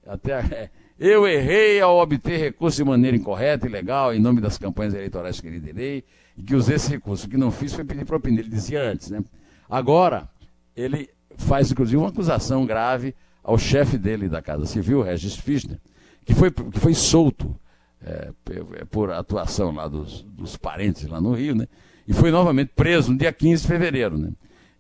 Até, 0.07 0.33
é, 0.33 0.71
eu 0.99 1.27
errei 1.27 1.81
ao 1.81 1.99
obter 1.99 2.39
recurso 2.39 2.77
de 2.77 2.85
maneira 2.85 3.17
incorreta, 3.17 3.67
ilegal, 3.67 4.13
em 4.15 4.21
nome 4.21 4.41
das 4.41 4.59
campanhas 4.59 4.95
eleitorais 4.95 5.41
que 5.41 5.49
liderei, 5.49 6.05
e 6.39 6.43
que 6.43 6.55
usei 6.55 6.77
esse 6.77 6.89
recurso. 6.89 7.27
O 7.27 7.31
que 7.31 7.37
não 7.37 7.51
fiz 7.51 7.75
foi 7.75 7.85
pedir 7.85 8.05
propina, 8.05 8.41
ele 8.41 8.49
dizia 8.49 8.81
antes. 8.83 9.11
Né? 9.11 9.23
Agora, 9.69 10.29
ele 10.77 11.11
faz, 11.37 11.71
inclusive, 11.71 11.97
uma 11.97 12.09
acusação 12.09 12.65
grave 12.65 13.15
ao 13.43 13.59
chefe 13.59 13.99
dele 13.99 14.29
da 14.29 14.41
Casa 14.41 14.65
Civil, 14.65 15.03
Regis 15.03 15.35
Fischner, 15.35 15.81
que 16.25 16.35
foi, 16.35 16.51
que 16.51 16.79
foi 16.79 16.95
solto 16.95 17.59
é, 18.03 18.31
por 18.91 19.11
atuação 19.11 19.73
lá 19.73 19.89
dos, 19.89 20.23
dos 20.23 20.57
parentes 20.57 21.07
lá 21.07 21.21
no 21.21 21.33
Rio, 21.33 21.55
né? 21.55 21.67
e 22.07 22.13
foi 22.13 22.31
novamente 22.31 22.73
preso 22.75 23.11
no 23.11 23.19
dia 23.19 23.33
15 23.33 23.63
de 23.63 23.69
fevereiro. 23.69 24.17
Né? 24.17 24.31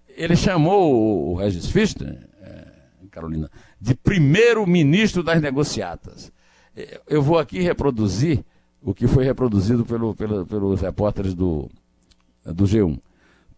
Ele 0.08 0.36
chamou 0.36 1.32
o, 1.32 1.34
Regis 1.34 1.66
Fichter, 1.66 2.28
é, 2.40 2.66
Carolina, 3.10 3.50
de 3.80 3.94
primeiro-ministro 3.94 5.22
das 5.22 5.40
negociatas. 5.40 6.30
É, 6.76 7.00
eu 7.08 7.20
vou 7.20 7.38
aqui 7.38 7.60
reproduzir 7.60 8.44
o 8.82 8.94
que 8.94 9.06
foi 9.06 9.24
reproduzido 9.24 9.84
pelo, 9.84 10.14
pelo, 10.14 10.46
pelos 10.46 10.80
repórteres 10.80 11.34
do, 11.34 11.68
do 12.44 12.64
G1. 12.64 12.98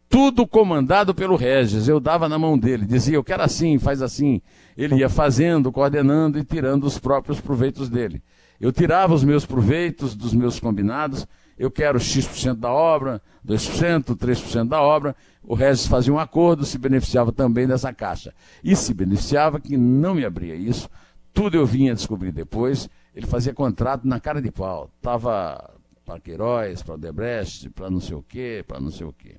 Tudo 0.09 0.47
comandado 0.47 1.15
pelo 1.15 1.37
Regis, 1.37 1.87
eu 1.87 2.01
dava 2.01 2.29
na 2.29 2.39
mão 2.39 2.59
dele, 2.59 2.85
dizia, 2.85 3.15
eu 3.15 3.23
quero 3.23 3.43
assim, 3.43 3.79
faz 3.79 4.03
assim. 4.03 4.41
Ele 4.77 4.97
ia 4.97 5.09
fazendo, 5.09 5.71
coordenando 5.71 6.39
e 6.39 6.45
tirando 6.45 6.85
os 6.85 6.99
próprios 6.99 7.41
proveitos 7.41 7.89
dele. 7.89 8.23
Eu 8.61 8.73
tirava 8.73 9.15
os 9.15 9.23
meus 9.23 9.47
proveitos 9.47 10.15
dos 10.15 10.35
meus 10.35 10.59
combinados 10.59 11.27
eu 11.61 11.71
quero 11.71 12.01
X% 12.01 12.59
da 12.59 12.73
obra, 12.73 13.21
2%, 13.47 14.17
3% 14.17 14.67
da 14.67 14.81
obra. 14.81 15.15
O 15.43 15.55
Regis 15.55 15.87
fazia 15.87 16.11
um 16.11 16.19
acordo, 16.19 16.65
se 16.65 16.79
beneficiava 16.79 17.31
também 17.33 17.67
dessa 17.67 17.93
caixa. 17.93 18.33
E 18.65 18.75
se 18.75 18.95
beneficiava 18.95 19.61
que 19.61 19.77
não 19.77 20.15
me 20.15 20.25
abria 20.25 20.55
isso. 20.55 20.89
Tudo 21.35 21.59
eu 21.59 21.67
vinha 21.67 21.95
descobrir 21.95 22.33
depois. 22.33 22.89
Ele 23.15 23.27
fazia 23.27 23.53
contrato 23.53 24.07
na 24.07 24.21
cara 24.21 24.41
de 24.41 24.51
pau. 24.51 24.91
Estava 24.97 25.75
para 26.05 26.21
Queiroz, 26.21 26.83
para 26.83 26.95
Odebrecht, 26.95 27.71
para 27.71 27.91
não 27.91 28.01
sei 28.01 28.17
o 28.17 28.23
quê, 28.23 28.65
para 28.67 28.81
não 28.81 28.91
sei 28.91 29.07
o 29.07 29.13
quê. 29.13 29.37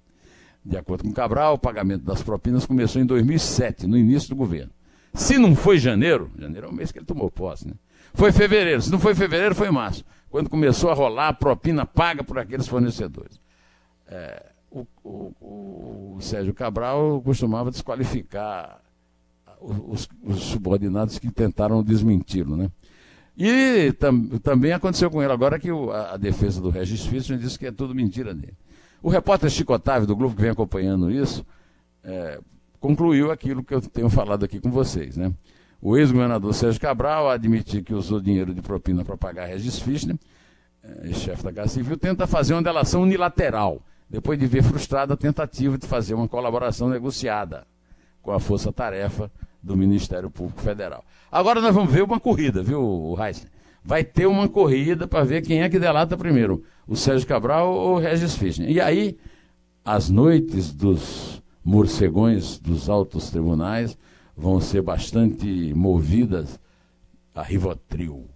De 0.63 0.77
acordo 0.77 1.03
com 1.03 1.11
Cabral, 1.11 1.55
o 1.55 1.59
pagamento 1.59 2.03
das 2.03 2.21
propinas 2.21 2.65
começou 2.65 3.01
em 3.01 3.05
2007, 3.05 3.87
no 3.87 3.97
início 3.97 4.29
do 4.29 4.35
governo. 4.35 4.71
Se 5.13 5.37
não 5.37 5.55
foi 5.55 5.77
janeiro, 5.79 6.31
janeiro 6.37 6.67
é 6.67 6.69
o 6.69 6.73
mês 6.73 6.91
que 6.91 6.99
ele 6.99 7.05
tomou 7.05 7.29
posse, 7.31 7.67
né? 7.67 7.73
Foi 8.13 8.31
fevereiro. 8.31 8.81
Se 8.81 8.91
não 8.91 8.99
foi 8.99 9.15
fevereiro, 9.15 9.55
foi 9.55 9.71
março 9.71 10.05
quando 10.31 10.49
começou 10.49 10.89
a 10.89 10.93
rolar 10.93 11.27
a 11.27 11.33
propina 11.33 11.85
paga 11.85 12.23
por 12.23 12.39
aqueles 12.39 12.67
fornecedores. 12.67 13.39
É, 14.07 14.45
o, 14.71 14.87
o, 15.03 16.15
o, 16.15 16.21
Sérgio 16.21 16.53
Cabral 16.53 17.21
costumava 17.21 17.69
desqualificar 17.69 18.81
os, 19.59 20.07
os 20.23 20.41
subordinados 20.43 21.19
que 21.19 21.29
tentaram 21.29 21.83
desmenti-lo, 21.83 22.55
né? 22.55 22.71
E 23.37 23.93
tam, 23.93 24.27
também 24.39 24.73
aconteceu 24.73 25.09
com 25.09 25.21
ele 25.23 25.31
agora 25.31 25.57
que 25.57 25.71
o, 25.71 25.91
a, 25.91 26.13
a, 26.13 26.17
defesa 26.17 26.61
do 26.61 26.69
Regis 26.69 27.05
Fischer 27.05 27.37
disse 27.37 27.57
que 27.57 27.65
é 27.65 27.71
tudo 27.71 27.95
mentira 27.95 28.33
dele. 28.33 28.57
O 29.01 29.09
repórter 29.09 29.49
Chico 29.49 29.73
Otávio, 29.73 30.07
do 30.07 30.15
Globo, 30.15 30.35
que 30.35 30.41
vem 30.41 30.51
acompanhando 30.51 31.09
isso, 31.09 31.45
é, 32.03 32.39
concluiu 32.79 33.31
aquilo 33.31 33.63
que 33.63 33.73
eu 33.73 33.81
tenho 33.81 34.09
falado 34.09 34.43
aqui 34.43 34.59
com 34.59 34.69
vocês, 34.69 35.15
né? 35.15 35.33
O 35.81 35.97
ex-governador 35.97 36.53
Sérgio 36.53 36.79
Cabral 36.79 37.29
admitiu 37.29 37.83
que 37.83 37.93
usou 37.93 38.19
dinheiro 38.21 38.53
de 38.53 38.61
propina 38.61 39.03
para 39.03 39.17
pagar 39.17 39.47
Regis 39.47 39.79
Fischner, 39.79 40.15
eh, 40.83 41.11
chefe 41.13 41.43
da 41.43 41.51
Casa 41.51 41.69
Civil, 41.69 41.97
tenta 41.97 42.27
fazer 42.27 42.53
uma 42.53 42.61
delação 42.61 43.01
unilateral, 43.01 43.81
depois 44.07 44.37
de 44.37 44.45
ver 44.45 44.61
frustrada 44.61 45.15
a 45.15 45.17
tentativa 45.17 45.79
de 45.79 45.87
fazer 45.87 46.13
uma 46.13 46.27
colaboração 46.27 46.87
negociada 46.87 47.65
com 48.21 48.31
a 48.31 48.39
força-tarefa 48.39 49.31
do 49.61 49.77
Ministério 49.77 50.29
Público 50.29 50.61
Federal. 50.61 51.03
Agora 51.31 51.61
nós 51.61 51.73
vamos 51.73 51.91
ver 51.91 52.03
uma 52.03 52.19
corrida, 52.19 52.63
viu, 52.63 53.15
Heisen? 53.19 53.47
Vai 53.83 54.03
ter 54.03 54.27
uma 54.27 54.47
corrida 54.47 55.07
para 55.07 55.23
ver 55.23 55.41
quem 55.41 55.63
é 55.63 55.69
que 55.69 55.79
delata 55.79 56.15
primeiro, 56.15 56.63
o 56.87 56.95
Sérgio 56.95 57.27
Cabral 57.27 57.73
ou 57.73 57.95
o 57.95 57.99
Regis 57.99 58.35
Fischner. 58.35 58.69
E 58.69 58.79
aí, 58.79 59.17
as 59.83 60.09
noites 60.09 60.71
dos 60.71 61.41
morcegões 61.63 62.59
dos 62.59 62.89
altos 62.89 63.29
tribunais 63.29 63.97
vão 64.35 64.59
ser 64.59 64.81
bastante 64.81 65.73
movidas 65.73 66.59
a 67.33 67.41
Rivotril. 67.41 68.27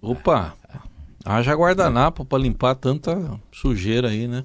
Opa! 0.00 0.54
Haja 1.24 1.54
guardanapo 1.54 2.24
para 2.24 2.38
limpar 2.38 2.76
tanta 2.76 3.40
sujeira 3.50 4.08
aí, 4.08 4.28
né? 4.28 4.44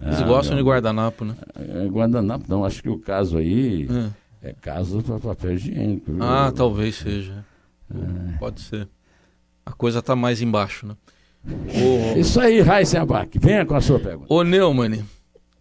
Eles 0.00 0.20
ah, 0.20 0.26
gostam 0.26 0.56
de 0.56 0.62
guardanapo, 0.62 1.24
né? 1.24 1.36
É, 1.56 1.86
guardanapo 1.86 2.44
não, 2.48 2.64
acho 2.64 2.82
que 2.82 2.88
o 2.88 2.98
caso 2.98 3.38
aí 3.38 3.88
é, 3.90 4.10
é 4.44 4.52
caso 4.52 5.02
para 5.02 5.18
papel 5.18 5.54
higiênico. 5.54 6.12
Viu? 6.12 6.22
Ah, 6.22 6.52
talvez 6.54 6.96
seja. 6.96 7.44
É. 7.90 8.38
Pode 8.38 8.60
ser. 8.60 8.86
A 9.64 9.72
coisa 9.72 10.00
está 10.00 10.14
mais 10.14 10.42
embaixo, 10.42 10.86
né? 10.86 10.94
O... 11.46 12.18
Isso 12.18 12.38
aí, 12.38 12.60
Raíssa 12.60 13.00
Abac, 13.00 13.38
venha 13.38 13.64
com 13.64 13.74
a 13.74 13.80
sua 13.80 13.98
pergunta. 13.98 14.32
Ô 14.32 14.42
Neumann, 14.42 14.96
o 14.96 15.04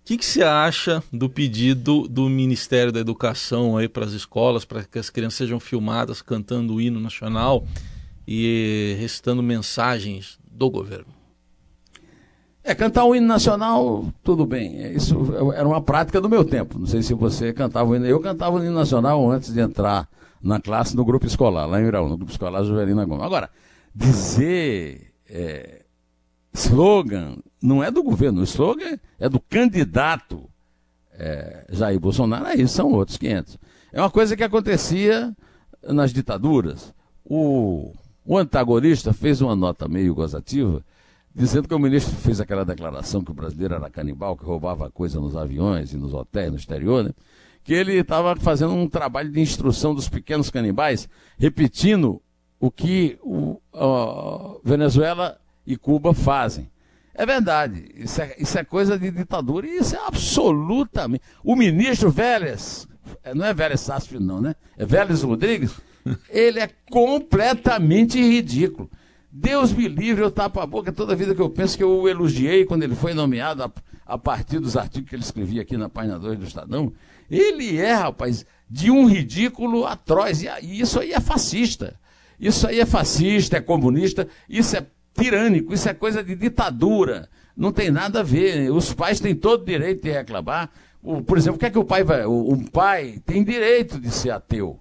que, 0.04 0.18
que 0.18 0.26
você 0.26 0.44
acha 0.44 1.02
do 1.14 1.30
pedido 1.30 2.10
do 2.10 2.30
Ministério 2.30 2.92
da 2.92 3.00
Educação 3.00 3.78
aí 3.78 3.88
para 3.88 4.04
as 4.04 4.12
escolas, 4.12 4.66
para 4.66 4.84
que 4.84 5.00
as 5.00 5.10
crianças 5.10 5.38
sejam 5.38 5.62
filmadas 5.62 6.22
cantando 6.22 6.76
o 6.76 6.82
hino 6.82 7.00
nacional 7.00 7.66
e 8.28 8.98
recitando 9.00 9.42
mensagens 9.42 10.38
do 10.46 10.70
governo? 10.70 11.23
É, 12.64 12.74
cantar 12.74 13.04
o 13.04 13.14
hino 13.14 13.28
nacional, 13.28 14.06
tudo 14.24 14.46
bem. 14.46 14.94
Isso 14.94 15.18
era 15.54 15.68
uma 15.68 15.82
prática 15.82 16.22
do 16.22 16.30
meu 16.30 16.46
tempo. 16.46 16.80
Não 16.80 16.88
sei 16.88 17.02
se 17.02 17.14
você 17.14 17.52
cantava 17.52 17.90
o 17.90 17.96
hino. 17.96 18.06
Eu 18.06 18.22
cantava 18.22 18.56
o 18.56 18.64
hino 18.64 18.74
nacional 18.74 19.30
antes 19.30 19.54
de 19.54 19.60
entrar 19.60 20.08
na 20.42 20.60
classe 20.60 20.96
no 20.96 21.04
grupo 21.04 21.26
escolar, 21.26 21.66
lá 21.66 21.82
em 21.82 21.86
Iraú, 21.86 22.08
no 22.08 22.18
grupo 22.18 22.32
escolar 22.32 22.64
Juvelina 22.64 23.06
Gomes. 23.06 23.26
Agora, 23.26 23.50
dizer 23.94 25.14
é, 25.30 25.84
slogan 26.54 27.38
não 27.62 27.84
é 27.84 27.90
do 27.90 28.04
governo, 28.04 28.42
o 28.42 28.44
slogan 28.44 28.98
é 29.20 29.28
do 29.28 29.40
candidato 29.40 30.50
é, 31.14 31.66
Jair 31.70 32.00
Bolsonaro, 32.00 32.46
aí 32.46 32.68
são 32.68 32.92
outros 32.92 33.18
500. 33.18 33.58
É 33.92 34.02
uma 34.02 34.10
coisa 34.10 34.36
que 34.36 34.44
acontecia 34.44 35.34
nas 35.82 36.12
ditaduras. 36.12 36.94
O, 37.24 37.94
o 38.26 38.38
antagonista 38.38 39.14
fez 39.14 39.42
uma 39.42 39.56
nota 39.56 39.88
meio 39.88 40.14
gozativa, 40.14 40.84
dizendo 41.36 41.68
que 41.68 41.74
o 41.74 41.80
ministro 41.80 42.16
fez 42.16 42.40
aquela 42.40 42.64
declaração 42.64 43.24
que 43.24 43.32
o 43.32 43.34
brasileiro 43.34 43.76
era 43.76 43.90
canibal, 43.90 44.38
que 44.38 44.46
roubava 44.46 44.90
coisa 44.92 45.20
nos 45.20 45.36
aviões 45.36 45.94
e 45.94 45.98
nos 45.98 46.14
hotéis 46.14 46.52
no 46.52 46.58
exterior, 46.58 47.04
né? 47.04 47.12
que 47.64 47.74
ele 47.74 47.94
estava 47.94 48.36
fazendo 48.36 48.74
um 48.74 48.88
trabalho 48.88 49.32
de 49.32 49.40
instrução 49.40 49.96
dos 49.96 50.10
pequenos 50.10 50.50
canibais, 50.50 51.08
repetindo 51.38 52.22
o 52.60 52.70
que 52.70 53.18
o, 53.22 53.60
a 53.74 54.58
Venezuela 54.64 55.40
e 55.66 55.78
Cuba 55.78 56.14
fazem 56.14 56.70
É 57.14 57.26
verdade. 57.26 57.90
Isso 57.96 58.22
é, 58.22 58.36
isso 58.38 58.58
é 58.58 58.64
coisa 58.64 59.00
de 59.00 59.10
ditadura 59.12 59.66
e 59.66 59.78
isso 59.78 59.96
é 59.96 60.00
absolutamente. 60.06 61.24
O 61.44 61.56
ministro 61.56 62.12
Vélez, 62.12 62.88
não 63.34 63.46
é 63.46 63.54
Vélez 63.54 63.82
Sassfi, 63.82 64.20
não, 64.20 64.42
né? 64.42 64.56
É 64.78 64.86
Vélez 64.86 65.24
Rodrigues. 65.24 65.74
Ele 66.30 66.60
é 66.60 66.70
completamente 66.90 68.22
ridículo. 68.22 68.90
Deus 69.36 69.74
me 69.74 69.88
livre, 69.88 70.22
eu 70.24 70.30
tapo 70.30 70.60
a 70.60 70.66
boca 70.68 70.92
toda 70.92 71.16
vida 71.16 71.34
que 71.34 71.42
eu 71.42 71.50
penso 71.50 71.76
que 71.76 71.84
eu 71.84 71.90
o 71.90 72.08
elogiei 72.08 72.66
quando 72.66 72.84
ele 72.84 72.94
foi 72.94 73.16
nomeado 73.16 73.64
a, 73.64 73.72
a 74.06 74.16
partir 74.16 74.60
dos 74.60 74.78
artigos 74.78 75.10
que 75.10 75.16
ele 75.16 75.24
escrevia 75.24 75.64
aqui 75.64 75.76
na 75.76 75.90
página 75.90 76.20
2 76.20 76.38
do 76.38 76.46
Estadão. 76.46 76.94
Ele 77.32 77.80
é, 77.80 77.96
rapaz, 77.96 78.46
de 78.70 78.92
um 78.92 79.08
ridículo 79.08 79.88
atroz. 79.88 80.44
E, 80.44 80.50
e 80.62 80.80
isso 80.82 81.00
aí 81.00 81.14
é 81.14 81.20
fascista. 81.20 82.00
Isso 82.40 82.68
aí 82.68 82.80
é 82.80 82.86
fascista, 82.86 83.58
é 83.58 83.62
comunista, 83.62 84.28
isso 84.48 84.78
é 84.78 84.86
tirânico, 85.20 85.74
isso 85.74 85.90
é 85.90 85.96
coisa 85.96 86.24
de 86.24 86.36
ditadura. 86.36 87.28
Não 87.58 87.72
tem 87.72 87.90
nada 87.90 88.20
a 88.20 88.24
ver. 88.24 88.72
Os 88.72 88.94
pais 88.94 89.20
têm 89.20 89.34
todo 89.34 89.64
o 89.64 89.66
direito 89.66 90.04
de 90.04 90.12
reclamar. 90.12 90.70
Por 91.26 91.40
exemplo, 91.40 91.56
o 91.56 91.60
que 91.60 91.66
é 91.66 91.72
que 91.72 91.80
o 91.80 91.84
pai 91.84 92.04
vai. 92.04 92.24
Um 92.28 92.64
pai 92.66 93.20
tem 93.26 93.44
direito 93.44 94.00
de 94.00 94.12
ser 94.12 94.30
ateu. 94.30 94.80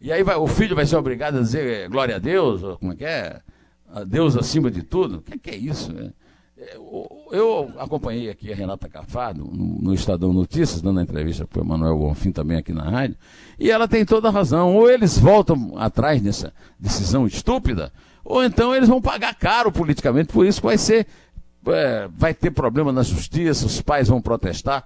E 0.00 0.10
aí 0.10 0.24
vai, 0.24 0.34
o 0.34 0.48
filho 0.48 0.74
vai 0.74 0.86
ser 0.86 0.96
obrigado 0.96 1.38
a 1.38 1.40
dizer 1.40 1.64
é, 1.64 1.88
glória 1.88 2.16
a 2.16 2.18
Deus, 2.18 2.64
ou 2.64 2.76
como 2.76 2.92
é 2.94 2.96
que 2.96 3.04
é? 3.04 3.40
A 3.92 4.04
Deus 4.04 4.36
acima 4.38 4.70
de 4.70 4.82
tudo. 4.82 5.18
O 5.18 5.22
que 5.22 5.34
é, 5.34 5.38
que 5.38 5.50
é 5.50 5.56
isso? 5.56 5.92
Né? 5.92 6.12
Eu 7.30 7.70
acompanhei 7.78 8.30
aqui 8.30 8.50
a 8.50 8.56
Renata 8.56 8.88
Cafado 8.88 9.44
no, 9.44 9.82
no 9.82 9.94
Estadão 9.94 10.32
Notícias, 10.32 10.80
dando 10.80 10.98
a 11.00 11.02
entrevista 11.02 11.46
para 11.46 11.60
o 11.60 11.64
Emanuel 11.64 11.98
Bonfim 11.98 12.32
também 12.32 12.56
aqui 12.56 12.72
na 12.72 12.84
rádio, 12.88 13.16
e 13.58 13.70
ela 13.70 13.86
tem 13.86 14.04
toda 14.04 14.28
a 14.28 14.30
razão. 14.30 14.74
Ou 14.74 14.90
eles 14.90 15.18
voltam 15.18 15.74
atrás 15.76 16.22
nessa 16.22 16.54
decisão 16.78 17.26
estúpida, 17.26 17.92
ou 18.24 18.42
então 18.42 18.74
eles 18.74 18.88
vão 18.88 19.00
pagar 19.00 19.34
caro 19.34 19.70
politicamente, 19.70 20.32
por 20.32 20.46
isso 20.46 20.62
vai 20.62 20.78
ser. 20.78 21.06
É, 21.64 22.08
vai 22.16 22.34
ter 22.34 22.50
problema 22.50 22.90
na 22.90 23.04
justiça, 23.04 23.66
os 23.66 23.80
pais 23.80 24.08
vão 24.08 24.20
protestar, 24.20 24.84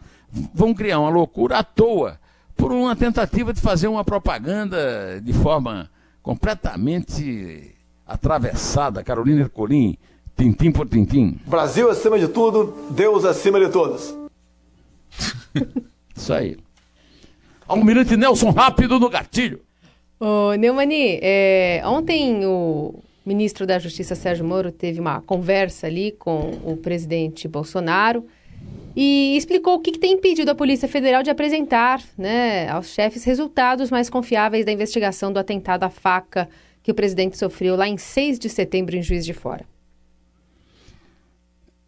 vão 0.53 0.75
criar 0.75 1.01
uma 1.01 1.09
loucura 1.09 1.59
à 1.59 1.65
toa 1.65 2.21
por 2.55 2.71
uma 2.71 2.95
tentativa 2.95 3.51
de 3.51 3.63
fazer 3.63 3.89
uma 3.89 4.05
propaganda 4.05 5.19
de 5.23 5.33
forma 5.33 5.91
completamente 6.23 7.76
atravessada. 8.07 9.03
Carolina 9.03 9.41
Ercolim, 9.43 9.97
tintim 10.37 10.71
por 10.71 10.89
tintim. 10.89 11.39
Brasil 11.47 11.91
acima 11.91 12.19
de 12.19 12.29
tudo, 12.29 12.75
Deus 12.91 13.25
acima 13.25 13.59
de 13.59 13.71
todos. 13.71 14.15
Isso 16.15 16.33
aí. 16.33 16.57
Almirante 17.67 18.17
Nelson, 18.17 18.51
rápido 18.51 19.01
no 19.01 19.09
gatilho. 19.09 19.61
Ô, 20.21 20.55
Neumani, 20.55 21.19
é, 21.21 21.83
ontem 21.85 22.47
o 22.47 22.95
ministro 23.25 23.67
da 23.67 23.79
Justiça 23.79 24.15
Sérgio 24.15 24.45
Moro 24.45 24.71
teve 24.71 25.01
uma 25.01 25.21
conversa 25.21 25.89
ali 25.89 26.13
com 26.13 26.53
o 26.65 26.77
presidente 26.77 27.49
Bolsonaro 27.49 28.25
e 28.95 29.37
explicou 29.37 29.75
o 29.75 29.81
que, 29.81 29.93
que 29.93 29.99
tem 29.99 30.15
impedido 30.15 30.51
a 30.51 30.55
Polícia 30.55 30.89
Federal 30.89 31.23
de 31.23 31.29
apresentar 31.29 32.01
né, 32.17 32.69
aos 32.69 32.87
chefes 32.87 33.25
resultados 33.25 33.91
mais 33.91 34.09
confiáveis 34.09 34.65
da 34.65 34.73
investigação 34.73 35.33
do 35.33 35.39
atentado 35.39 35.83
à 35.83 35.91
faca 35.91 36.49
que 36.87 36.93
o 36.93 36.95
presidente 36.95 37.37
sofreu 37.37 37.75
lá 37.75 37.89
em 37.89 37.99
6 37.99 38.39
de 38.39 38.49
setembro 38.49 38.95
em 38.95 39.03
Juiz 39.03 39.25
de 39.25 39.35
Fora. 39.35 39.67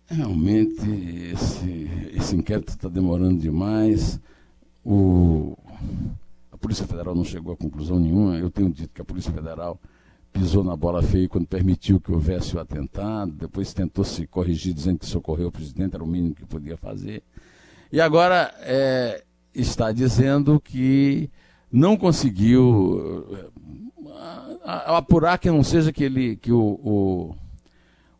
Realmente, 0.09 0.83
esse, 1.33 2.11
esse 2.17 2.35
inquérito 2.35 2.71
está 2.71 2.89
demorando 2.89 3.39
demais. 3.39 4.19
O, 4.85 5.57
a 6.51 6.57
Polícia 6.57 6.85
Federal 6.85 7.15
não 7.15 7.23
chegou 7.23 7.53
a 7.53 7.57
conclusão 7.57 8.01
nenhuma. 8.01 8.39
Eu 8.39 8.51
tenho 8.51 8.69
dito 8.71 8.93
que 8.93 9.01
a 9.01 9.05
Polícia 9.05 9.31
Federal 9.31 9.81
pisou 10.33 10.65
na 10.65 10.75
bola 10.75 11.01
feia 11.01 11.29
quando 11.29 11.47
permitiu 11.47 12.01
que 12.01 12.11
houvesse 12.11 12.57
o 12.57 12.59
atentado, 12.59 13.31
depois 13.31 13.73
tentou 13.73 14.05
se 14.05 14.27
corrigir 14.27 14.75
dizendo 14.75 14.99
que 14.99 15.07
socorreu 15.07 15.47
o 15.47 15.53
presidente, 15.53 15.95
era 15.95 16.03
o 16.03 16.09
mínimo 16.09 16.35
que 16.35 16.45
podia 16.45 16.77
fazer. 16.77 17.23
E 17.93 18.01
agora 18.01 18.53
é, 18.63 19.23
está 19.55 19.93
dizendo 19.93 20.59
que 20.59 21.31
não 21.71 21.97
conseguiu 21.97 23.53
uh, 24.18 24.94
apurar 24.96 25.38
que 25.38 25.50
não 25.50 25.62
seja 25.62 25.92
que, 25.92 26.04
ele, 26.04 26.37
que 26.37 26.52
o, 26.52 27.35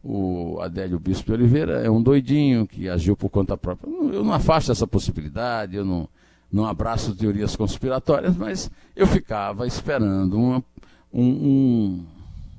o, 0.03 0.55
o 0.57 0.61
Adélio 0.61 0.99
Bispo 0.99 1.27
de 1.27 1.33
Oliveira 1.33 1.81
é 1.85 1.91
um 1.91 2.03
doidinho 2.03 2.67
que 2.67 2.89
agiu 2.89 3.17
por 3.17 3.29
conta 3.29 3.57
própria. 3.57 3.91
Eu 3.91 4.25
não 4.25 4.33
afasto 4.33 4.73
essa 4.73 4.87
possibilidade, 4.87 5.77
eu 5.77 5.85
não, 5.85 6.09
não 6.51 6.65
abraço 6.65 7.15
teorias 7.15 7.57
conspiratórias, 7.57 8.37
mas 8.37 8.71
eu 8.97 9.07
ficava 9.07 9.67
esperando 9.67 10.39
uma 10.39 10.65
um, 11.13 11.25
um, 11.25 12.07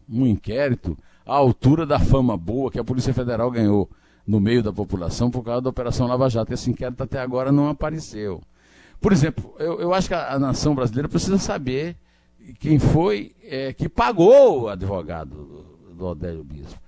um 0.10 0.28
inquérito 0.28 0.98
à 1.26 1.36
altura 1.36 1.86
da 1.86 2.00
fama 2.00 2.36
boa 2.36 2.72
que 2.72 2.80
a 2.80 2.84
Polícia 2.84 3.14
Federal 3.14 3.50
ganhou 3.52 3.90
no 4.26 4.40
meio 4.40 4.62
da 4.62 4.72
população 4.72 5.30
por 5.30 5.44
causa 5.44 5.62
da 5.62 5.70
Operação 5.70 6.08
Lava 6.08 6.30
Jato. 6.30 6.54
Esse 6.54 6.70
inquérito 6.70 7.04
até 7.04 7.20
agora 7.20 7.52
não 7.52 7.70
apareceu. 7.70 8.42
Por 9.00 9.12
exemplo, 9.12 9.54
eu, 9.60 9.80
eu 9.80 9.94
acho 9.94 10.08
que 10.08 10.14
a, 10.14 10.34
a 10.34 10.40
nação 10.40 10.76
brasileira 10.76 11.08
precisa 11.08 11.38
saber 11.38 11.96
quem 12.54 12.80
foi 12.80 13.34
é, 13.44 13.74
que 13.74 13.90
pagou 13.90 14.64
o 14.64 14.68
advogado 14.70 15.66
do, 15.94 16.06
Odélio 16.06 16.44
Bispo. 16.44 16.80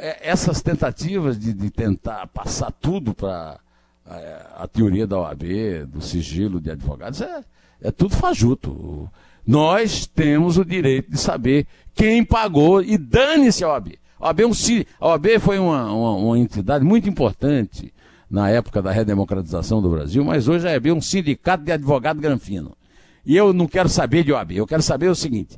É, 0.00 0.30
essas 0.30 0.62
tentativas 0.62 1.38
de, 1.38 1.52
de 1.52 1.70
tentar 1.70 2.26
passar 2.28 2.72
tudo 2.72 3.14
para 3.14 3.60
a, 4.06 4.16
é, 4.16 4.46
a, 4.56 4.66
teoria 4.66 5.06
da 5.06 5.18
OAB, 5.18 5.42
do 5.86 6.00
sigilo 6.00 6.60
de 6.60 6.70
advogados, 6.70 7.20
é, 7.20 7.44
é 7.80 7.90
tudo 7.90 8.16
fajuto. 8.16 9.08
Nós 9.46 10.06
temos 10.06 10.58
o 10.58 10.64
direito 10.64 11.10
de 11.10 11.18
saber 11.18 11.66
quem 11.94 12.24
pagou 12.24 12.82
e 12.82 12.96
dane-se 12.98 13.62
a 13.62 13.68
OAB. 13.68 13.98
A 14.18 14.28
OAB, 14.28 14.40
é 14.40 14.46
um, 14.46 14.52
a 15.00 15.08
OAB 15.08 15.26
foi 15.40 15.58
uma, 15.58 15.92
uma, 15.92 16.16
uma, 16.16 16.38
entidade 16.38 16.84
muito 16.84 17.08
importante 17.08 17.92
na 18.28 18.48
época 18.48 18.80
da 18.80 18.90
redemocratização 18.90 19.82
do 19.82 19.90
Brasil, 19.90 20.24
mas 20.24 20.48
hoje 20.48 20.66
a 20.66 20.72
OAB 20.72 20.86
é 20.86 20.92
um 20.92 21.00
sindicato 21.00 21.62
de 21.62 21.70
advogado 21.70 22.20
granfino. 22.20 22.76
E 23.24 23.36
eu 23.36 23.52
não 23.52 23.66
quero 23.66 23.88
saber 23.88 24.24
de 24.24 24.32
OAB, 24.32 24.52
eu 24.52 24.66
quero 24.66 24.82
saber 24.82 25.08
o 25.08 25.14
seguinte: 25.14 25.56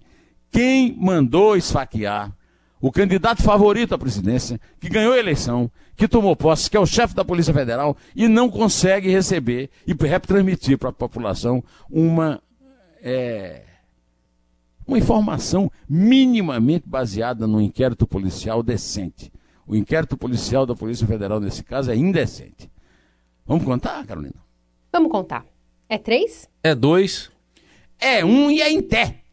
quem 0.50 0.96
mandou 0.98 1.57
esfaquear 1.57 2.33
o 2.81 2.92
candidato 2.92 3.42
favorito 3.42 3.94
à 3.94 3.98
presidência, 3.98 4.61
que 4.79 4.88
ganhou 4.88 5.12
a 5.12 5.18
eleição, 5.18 5.70
que 5.96 6.07
tomou 6.07 6.37
posse, 6.37 6.70
que 6.70 6.76
é 6.76 6.81
o 6.81 6.87
chefe 6.87 7.14
da 7.14 7.24
Polícia 7.24 7.52
Federal, 7.52 7.96
e 8.14 8.29
não 8.29 8.50
consegue 8.50 9.11
receber 9.11 9.70
e 9.87 9.92
retransmitir 9.92 10.79
para 10.79 10.90
a 10.90 10.92
população 10.92 11.64
uma. 11.90 12.40
É, 13.02 13.62
uma 14.87 14.98
informação 14.98 15.70
minimamente 15.88 16.88
baseada 16.88 17.46
no 17.46 17.61
inquérito 17.61 18.07
policial 18.07 18.62
decente. 18.62 19.33
O 19.66 19.74
inquérito 19.74 20.16
policial 20.16 20.64
da 20.64 20.76
Polícia 20.76 21.07
Federal, 21.07 21.40
nesse 21.40 21.64
caso, 21.64 21.90
é 21.90 21.96
indecente. 21.96 22.70
Vamos 23.44 23.64
contar, 23.64 24.07
Carolina? 24.07 24.37
Vamos 24.92 25.11
contar. 25.11 25.44
É 25.88 25.98
três? 25.98 26.48
É 26.62 26.72
dois. 26.72 27.33
É 27.98 28.24
um 28.24 28.50
e 28.50 28.61
é 28.61 28.70
em 28.70 28.82
té. 28.82 29.25